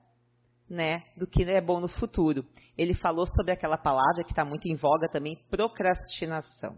[0.69, 2.45] né, do que é bom no futuro.
[2.78, 6.78] Ele falou sobre aquela palavra que está muito em voga também, procrastinação.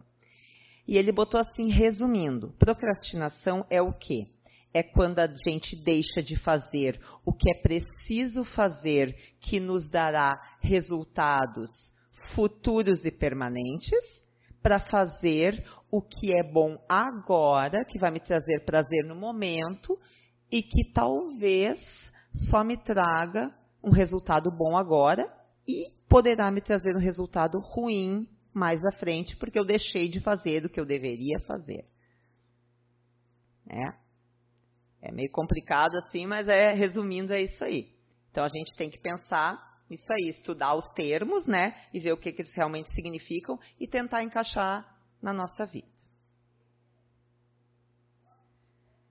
[0.87, 4.29] E ele botou assim, resumindo, procrastinação é o quê?
[4.77, 10.39] É quando a gente deixa de fazer o que é preciso fazer, que nos dará
[10.61, 11.69] resultados
[12.35, 13.99] futuros e permanentes,
[14.61, 19.97] para fazer o que é bom agora, que vai me trazer prazer no momento
[20.51, 21.79] e que talvez
[22.49, 25.31] só me traga um resultado bom agora
[25.67, 30.65] e poderá me trazer um resultado ruim mais à frente, porque eu deixei de fazer
[30.65, 31.85] o que eu deveria fazer.
[33.69, 34.06] É.
[35.07, 37.87] É meio complicado assim, mas é resumindo é isso aí.
[38.29, 39.57] Então a gente tem que pensar
[39.89, 43.87] nisso aí, estudar os termos, né, e ver o que, que eles realmente significam e
[43.87, 44.85] tentar encaixar
[45.21, 45.87] na nossa vida.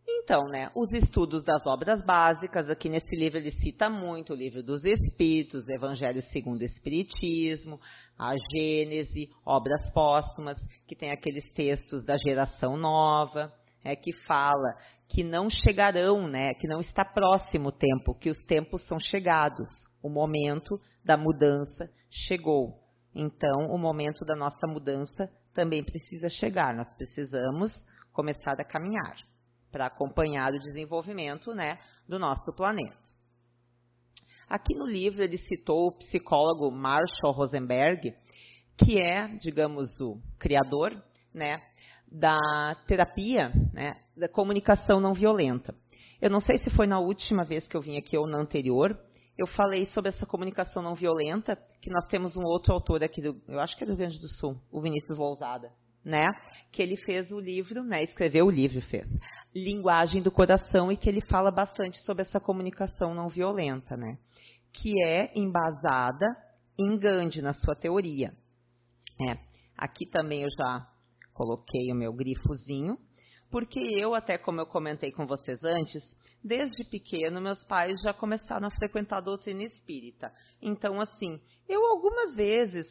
[0.07, 4.63] Então, né, os estudos das obras básicas, aqui nesse livro ele cita muito o livro
[4.63, 7.81] dos Espíritos, Evangelho segundo o Espiritismo,
[8.19, 13.51] a Gênese, obras póstumas, que tem aqueles textos da geração nova,
[13.87, 14.75] é, que fala
[15.09, 19.69] que não chegarão, né, que não está próximo o tempo, que os tempos são chegados.
[20.03, 22.83] O momento da mudança chegou.
[23.15, 26.75] Então, o momento da nossa mudança também precisa chegar.
[26.75, 27.73] Nós precisamos
[28.13, 29.17] começar a caminhar
[29.71, 31.79] para acompanhar o desenvolvimento né,
[32.09, 33.07] do nosso planeta.
[34.49, 38.13] Aqui no livro ele citou o psicólogo Marshall Rosenberg,
[38.77, 40.93] que é, digamos, o criador
[41.33, 41.61] né,
[42.11, 45.75] da terapia, né, da comunicação não violenta.
[46.21, 48.99] Eu não sei se foi na última vez que eu vim aqui ou na anterior,
[49.37, 53.41] eu falei sobre essa comunicação não violenta, que nós temos um outro autor aqui, do,
[53.47, 55.71] eu acho que é do Rio Grande do Sul, o Vinícius Lousada,
[56.03, 56.27] né?
[56.73, 58.03] Que ele fez o livro, né?
[58.03, 59.07] Escreveu o livro, fez
[59.55, 64.17] Linguagem do Coração e que ele fala bastante sobre essa comunicação não violenta, né?
[64.73, 66.27] Que é embasada
[66.79, 68.33] em Gandhi na sua teoria.
[69.31, 69.39] É.
[69.77, 70.87] Aqui também eu já
[71.37, 72.99] coloquei o meu grifozinho,
[73.51, 76.03] porque eu até como eu comentei com vocês antes,
[76.43, 80.33] desde pequeno meus pais já começaram a frequentar a doutrina espírita.
[80.61, 82.87] Então assim, eu algumas vezes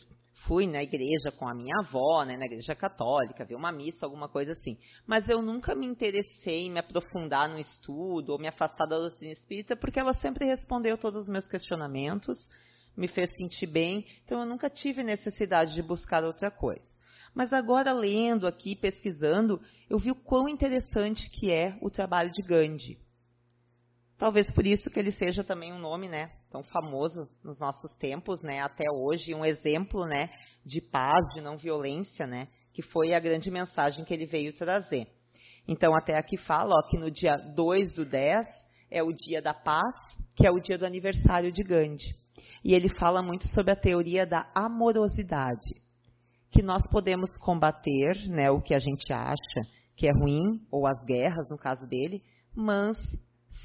[0.46, 4.30] fui na igreja com a minha avó, né, na igreja católica, vi uma missa, alguma
[4.30, 4.78] coisa assim.
[5.08, 9.34] Mas eu nunca me interessei em me aprofundar no estudo ou me afastar da doutrina
[9.34, 12.38] espírita, porque ela sempre respondeu todos os meus questionamentos,
[12.96, 16.95] me fez sentir bem, então eu nunca tive necessidade de buscar outra coisa.
[17.36, 22.42] Mas agora lendo aqui, pesquisando, eu vi o quão interessante que é o trabalho de
[22.42, 22.98] Gandhi.
[24.18, 28.42] Talvez por isso que ele seja também um nome, né, tão famoso nos nossos tempos,
[28.42, 30.30] né, até hoje, um exemplo, né,
[30.66, 35.06] de paz, de não violência, né, que foi a grande mensagem que ele veio trazer.
[35.68, 38.46] Então, até aqui fala, ó, que no dia 2 do 10
[38.90, 39.94] é o dia da paz,
[40.36, 42.16] que é o dia do aniversário de Gandhi.
[42.64, 45.85] E ele fala muito sobre a teoria da amorosidade,
[46.56, 49.62] que nós podemos combater, né, o que a gente acha
[49.97, 52.24] que é ruim, ou as guerras, no caso dele,
[52.56, 52.97] mas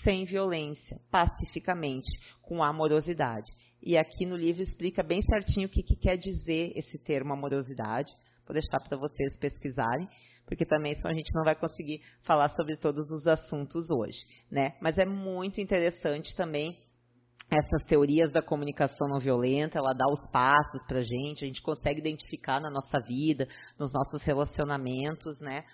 [0.02, 2.08] sem violência, pacificamente,
[2.42, 3.48] com amorosidade.
[3.80, 8.12] E aqui no livro explica bem certinho o que, que quer dizer esse termo amorosidade.
[8.44, 10.08] Vou deixar para vocês pesquisarem,
[10.44, 14.18] porque também senão a gente não vai conseguir falar sobre todos os assuntos hoje,
[14.50, 14.74] né?
[14.80, 16.76] Mas é muito interessante também
[17.50, 21.60] essas teorias da comunicação não violenta, ela dá os passos para a gente, a gente
[21.60, 25.64] consegue identificar na nossa vida, nos nossos relacionamentos, né?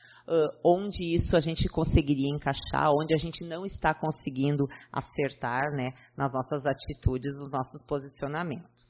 [0.65, 5.91] Onde isso a gente conseguiria encaixar, onde a gente não está conseguindo acertar, né?
[6.17, 8.87] Nas nossas atitudes, nos nossos posicionamentos.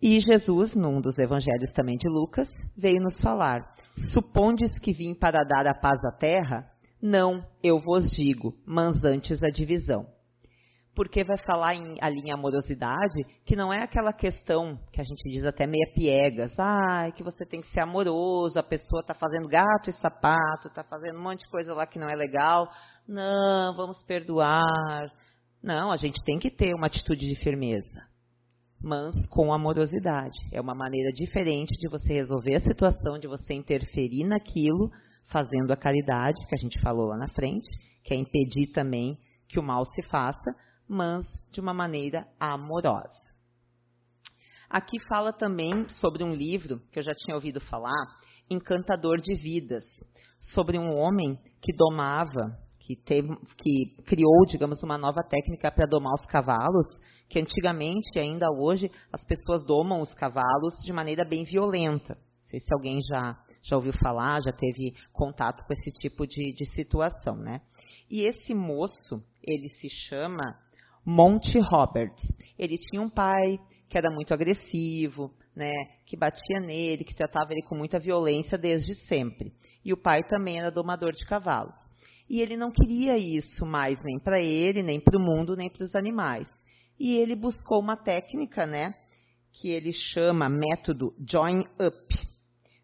[0.00, 3.74] E Jesus, num dos evangelhos também de Lucas, veio nos falar:
[4.12, 6.66] Supondes que vim para dar a paz à terra?
[7.00, 10.06] Não, eu vos digo, mas antes a divisão
[10.94, 15.22] porque vai falar em, ali em amorosidade, que não é aquela questão que a gente
[15.30, 19.48] diz até meia piegas, ah, que você tem que ser amoroso, a pessoa está fazendo
[19.48, 22.70] gato e sapato, está fazendo um monte de coisa lá que não é legal,
[23.08, 25.10] não, vamos perdoar.
[25.62, 28.02] Não, a gente tem que ter uma atitude de firmeza,
[28.82, 30.36] mas com amorosidade.
[30.52, 34.90] É uma maneira diferente de você resolver a situação, de você interferir naquilo,
[35.30, 37.66] fazendo a caridade, que a gente falou lá na frente,
[38.04, 39.16] que é impedir também
[39.48, 40.52] que o mal se faça,
[40.88, 43.32] mas de uma maneira amorosa.
[44.68, 48.06] Aqui fala também sobre um livro que eu já tinha ouvido falar,
[48.48, 49.84] Encantador de Vidas,
[50.54, 53.28] sobre um homem que domava, que, teve,
[53.58, 56.86] que criou, digamos, uma nova técnica para domar os cavalos,
[57.28, 62.14] que antigamente, ainda hoje, as pessoas domam os cavalos de maneira bem violenta.
[62.14, 66.54] Não sei se alguém já, já ouviu falar, já teve contato com esse tipo de,
[66.54, 67.60] de situação, né?
[68.10, 70.58] E esse moço, ele se chama
[71.04, 72.22] Monte Roberts.
[72.58, 75.72] Ele tinha um pai que era muito agressivo, né,
[76.06, 79.52] que batia nele, que tratava ele com muita violência desde sempre.
[79.84, 81.74] E o pai também era domador de cavalos.
[82.28, 85.84] E ele não queria isso mais nem para ele, nem para o mundo, nem para
[85.84, 86.48] os animais.
[86.98, 88.94] E ele buscou uma técnica, né,
[89.52, 92.31] que ele chama método join up,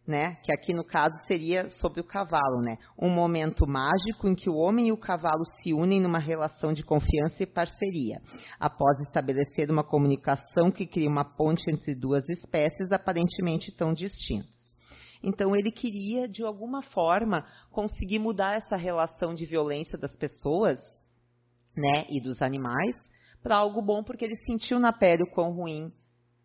[0.09, 0.37] né?
[0.43, 2.79] Que aqui no caso seria sobre o cavalo, né?
[2.99, 6.83] Um momento mágico em que o homem e o cavalo se unem numa relação de
[6.83, 8.17] confiança e parceria,
[8.59, 14.49] após estabelecer uma comunicação que cria uma ponte entre duas espécies aparentemente tão distintas.
[15.23, 20.79] Então ele queria, de alguma forma, conseguir mudar essa relação de violência das pessoas,
[21.77, 22.97] né, e dos animais,
[23.43, 25.93] para algo bom, porque ele sentiu na pele o quão ruim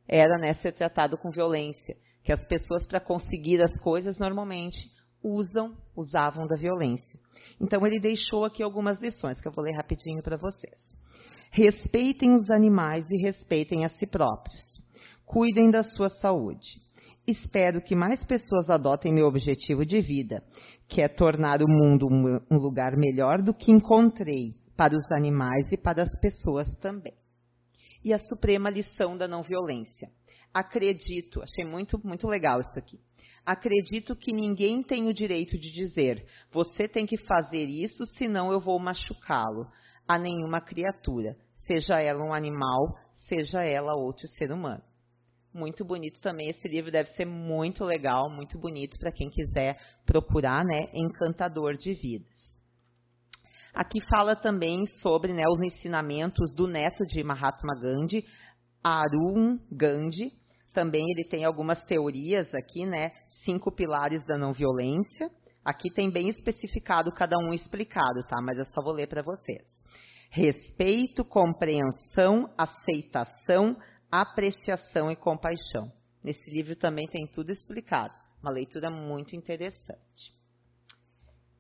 [0.06, 4.90] era né, ser tratado com violência que as pessoas, para conseguir as coisas, normalmente
[5.22, 7.20] usam, usavam da violência.
[7.60, 10.80] Então, ele deixou aqui algumas lições que eu vou ler rapidinho para vocês.
[11.52, 14.64] Respeitem os animais e respeitem a si próprios.
[15.26, 16.82] Cuidem da sua saúde.
[17.28, 20.44] Espero que mais pessoas adotem meu objetivo de vida,
[20.90, 25.78] que é tornar o mundo um lugar melhor do que encontrei para os animais e
[25.78, 27.14] para as pessoas também.
[28.04, 30.10] E a suprema lição da não violência
[30.54, 33.00] acredito, achei muito, muito legal isso aqui.
[33.46, 38.60] Acredito que ninguém tem o direito de dizer, você tem que fazer isso, senão eu
[38.60, 39.68] vou machucá-lo,
[40.08, 42.98] a nenhuma criatura, seja ela um animal,
[43.28, 44.84] seja ela outro ser humano.
[45.54, 50.64] Muito bonito também, esse livro deve ser muito legal, muito bonito para quem quiser procurar,
[50.64, 52.34] né, Encantador de Vidas.
[53.74, 58.26] Aqui fala também sobre né, os ensinamentos do neto de Mahatma Gandhi,
[58.84, 60.32] Arun Gandhi,
[60.74, 63.12] também ele tem algumas teorias aqui, né?
[63.46, 65.30] Cinco pilares da não violência.
[65.64, 68.42] Aqui tem bem especificado cada um explicado, tá?
[68.42, 69.64] Mas eu só vou ler para vocês.
[70.30, 73.78] Respeito, compreensão, aceitação,
[74.12, 75.92] apreciação e compaixão.
[76.24, 78.14] Nesse livro também tem tudo explicado.
[78.42, 80.43] Uma leitura muito interessante.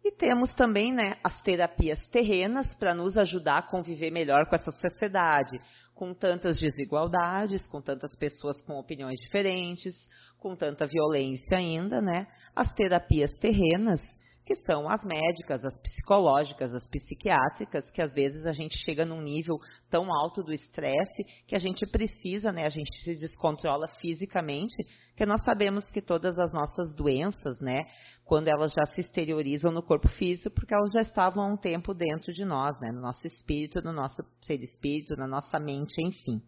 [0.03, 4.71] E temos também né, as terapias terrenas para nos ajudar a conviver melhor com essa
[4.71, 5.57] sociedade,
[5.95, 9.95] com tantas desigualdades, com tantas pessoas com opiniões diferentes,
[10.39, 12.27] com tanta violência ainda, né?
[12.53, 14.01] As terapias terrenas,
[14.45, 19.21] que são as médicas, as psicológicas, as psiquiátricas, que às vezes a gente chega num
[19.21, 19.57] nível
[19.89, 22.65] tão alto do estresse que a gente precisa, né?
[22.65, 24.75] A gente se descontrola fisicamente,
[25.15, 27.85] que nós sabemos que todas as nossas doenças, né?
[28.25, 31.93] quando elas já se exteriorizam no corpo físico, porque elas já estavam há um tempo
[31.93, 36.41] dentro de nós, né, no nosso espírito, no nosso ser espírito, na nossa mente, enfim.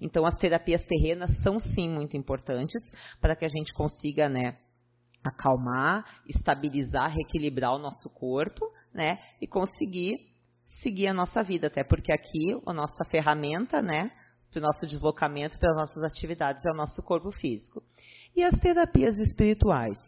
[0.00, 2.82] Então, as terapias terrenas são sim muito importantes
[3.20, 4.58] para que a gente consiga, né,
[5.22, 10.16] acalmar, estabilizar, reequilibrar o nosso corpo, né, e conseguir
[10.82, 14.10] seguir a nossa vida, até porque aqui a nossa ferramenta, né,
[14.50, 17.82] para o nosso deslocamento, para as nossas atividades é o nosso corpo físico.
[18.34, 19.98] E as terapias espirituais?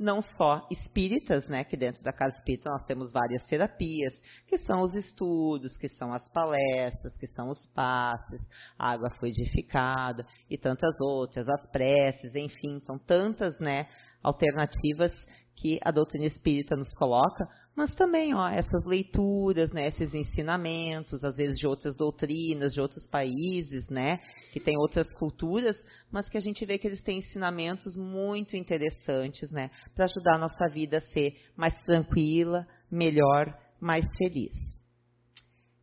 [0.00, 4.14] não só espíritas, né, que dentro da casa espírita nós temos várias terapias,
[4.46, 8.40] que são os estudos, que são as palestras, que são os passes,
[8.78, 13.86] a água fluidificada e tantas outras, as preces, enfim, são tantas, né,
[14.22, 15.12] alternativas
[15.54, 21.36] que a doutrina espírita nos coloca, mas também ó, essas leituras, né, esses ensinamentos, às
[21.36, 24.18] vezes de outras doutrinas, de outros países, né,
[24.52, 25.76] que têm outras culturas,
[26.10, 30.38] mas que a gente vê que eles têm ensinamentos muito interessantes, né, para ajudar a
[30.38, 34.52] nossa vida a ser mais tranquila, melhor, mais feliz.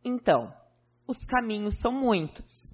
[0.04, 0.52] Então,
[1.06, 2.67] os caminhos são muitos.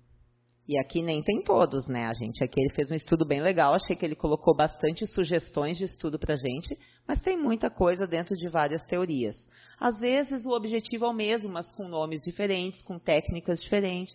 [0.67, 2.43] E aqui nem tem todos, né, a gente?
[2.43, 6.19] Aqui ele fez um estudo bem legal, achei que ele colocou bastante sugestões de estudo
[6.19, 9.37] para a gente, mas tem muita coisa dentro de várias teorias.
[9.79, 14.15] Às vezes o objetivo é o mesmo, mas com nomes diferentes, com técnicas diferentes.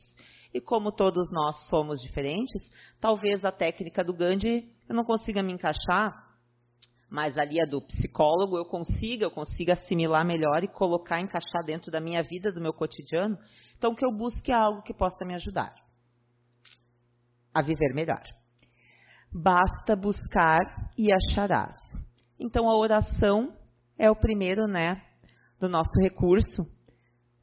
[0.52, 2.68] E como todos nós somos diferentes,
[3.00, 6.30] talvez a técnica do Gandhi eu não consiga me encaixar,
[7.12, 11.92] mas ali a do psicólogo eu consiga, eu consiga assimilar melhor e colocar, encaixar dentro
[11.92, 13.38] da minha vida, do meu cotidiano.
[13.78, 15.76] Então que eu busque algo que possa me ajudar
[17.54, 18.24] a viver melhor.
[19.32, 20.60] Basta buscar
[20.98, 21.76] e acharás.
[22.40, 23.54] Então a oração
[23.98, 25.02] é o primeiro, né,
[25.60, 26.64] do nosso recurso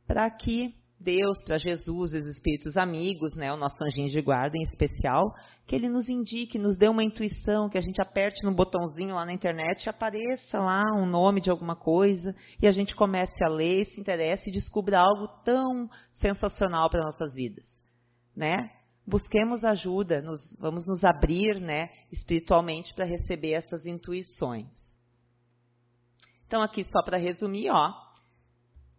[0.06, 4.62] para que Deus, para Jesus, os espíritos amigos, né, o nosso anjinho de guarda em
[4.62, 5.24] especial,
[5.66, 9.24] que ele nos indique, nos dê uma intuição, que a gente aperte no botãozinho lá
[9.24, 13.48] na internet e apareça lá um nome de alguma coisa e a gente comece a
[13.48, 17.66] ler, se interesse e descubra algo tão sensacional para nossas vidas,
[18.34, 18.70] né?
[19.06, 24.66] Busquemos ajuda, nos, vamos nos abrir né, espiritualmente para receber essas intuições.
[26.46, 27.92] Então, aqui só para resumir, ó,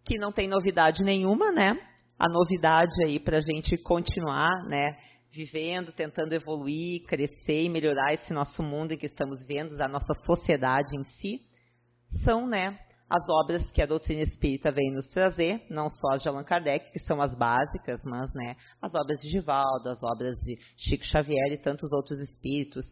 [0.05, 1.77] que não tem novidade nenhuma, né?
[2.17, 4.97] A novidade aí para a gente continuar, né?
[5.31, 10.13] Vivendo, tentando evoluir, crescer e melhorar esse nosso mundo em que estamos vivendo, a nossa
[10.25, 11.41] sociedade em si,
[12.23, 12.79] são, né?
[13.09, 16.91] As obras que a doutrina espírita vem nos trazer, não só as de Allan Kardec,
[16.91, 21.53] que são as básicas, mas né, as obras de Givaldo, as obras de Chico Xavier
[21.53, 22.85] e tantos outros espíritos,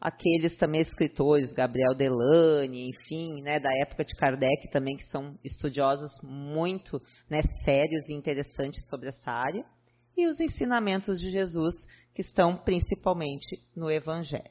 [0.00, 6.10] aqueles também escritores, Gabriel Delane, enfim, né, da época de Kardec também, que são estudiosos
[6.22, 9.64] muito né, sérios e interessantes sobre essa área,
[10.16, 11.74] e os ensinamentos de Jesus,
[12.12, 14.50] que estão principalmente no Evangelho.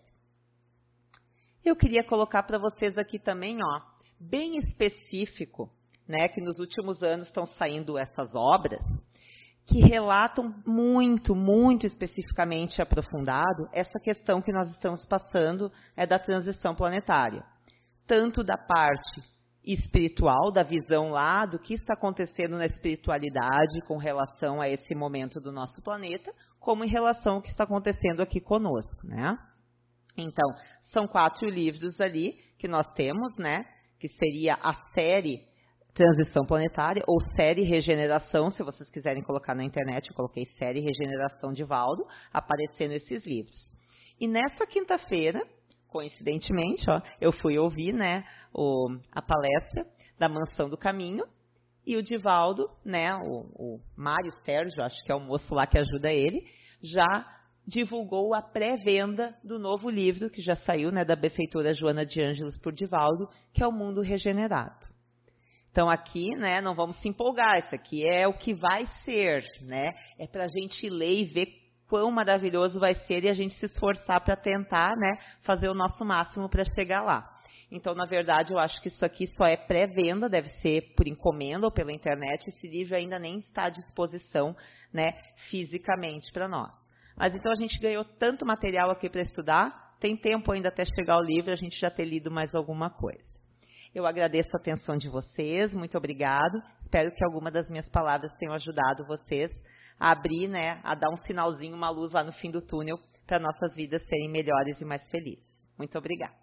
[1.63, 3.81] Eu queria colocar para vocês aqui também, ó,
[4.19, 5.71] bem específico,
[6.07, 8.83] né, que nos últimos anos estão saindo essas obras,
[9.65, 16.73] que relatam muito, muito especificamente aprofundado essa questão que nós estamos passando é da transição
[16.73, 17.43] planetária.
[18.07, 19.21] Tanto da parte
[19.63, 25.39] espiritual, da visão lá do que está acontecendo na espiritualidade com relação a esse momento
[25.39, 29.37] do nosso planeta, como em relação ao que está acontecendo aqui conosco, né?
[30.17, 30.49] Então,
[30.91, 33.65] são quatro livros ali que nós temos, né?
[33.99, 35.47] Que seria a série
[35.93, 41.51] Transição Planetária ou série Regeneração, se vocês quiserem colocar na internet, eu coloquei série Regeneração
[41.51, 43.57] de Valdo, aparecendo esses livros.
[44.19, 45.45] E nessa quinta-feira,
[45.89, 48.23] coincidentemente, ó, eu fui ouvir né,
[48.53, 49.85] o, a palestra
[50.17, 51.25] da Mansão do Caminho,
[51.85, 55.77] e o Divaldo, né, o, o Mário Sérgio, acho que é o moço lá que
[55.77, 56.45] ajuda ele,
[56.83, 57.07] já
[57.69, 62.57] divulgou a pré-venda do novo livro que já saiu, né, da benfeitora Joana de Ângelos
[62.57, 64.87] por Divaldo, que é o Mundo Regenerado.
[65.71, 69.91] Então aqui, né, não vamos se empolgar, isso aqui é o que vai ser, né?
[70.17, 71.47] É para a gente ler e ver
[71.87, 76.03] quão maravilhoso vai ser e a gente se esforçar para tentar, né, fazer o nosso
[76.03, 77.29] máximo para chegar lá.
[77.71, 81.67] Então, na verdade, eu acho que isso aqui só é pré-venda, deve ser por encomenda
[81.67, 82.47] ou pela internet.
[82.47, 84.55] Esse livro ainda nem está à disposição,
[84.91, 85.13] né,
[85.51, 86.88] fisicamente para nós.
[87.19, 91.17] Mas então a gente ganhou tanto material aqui para estudar, tem tempo ainda até chegar
[91.17, 93.27] o livro, a gente já ter lido mais alguma coisa.
[93.93, 96.61] Eu agradeço a atenção de vocês, muito obrigado.
[96.79, 99.51] Espero que alguma das minhas palavras tenham ajudado vocês
[99.99, 102.97] a abrir, né, a dar um sinalzinho, uma luz lá no fim do túnel,
[103.27, 105.45] para nossas vidas serem melhores e mais felizes.
[105.77, 106.38] Muito obrigada.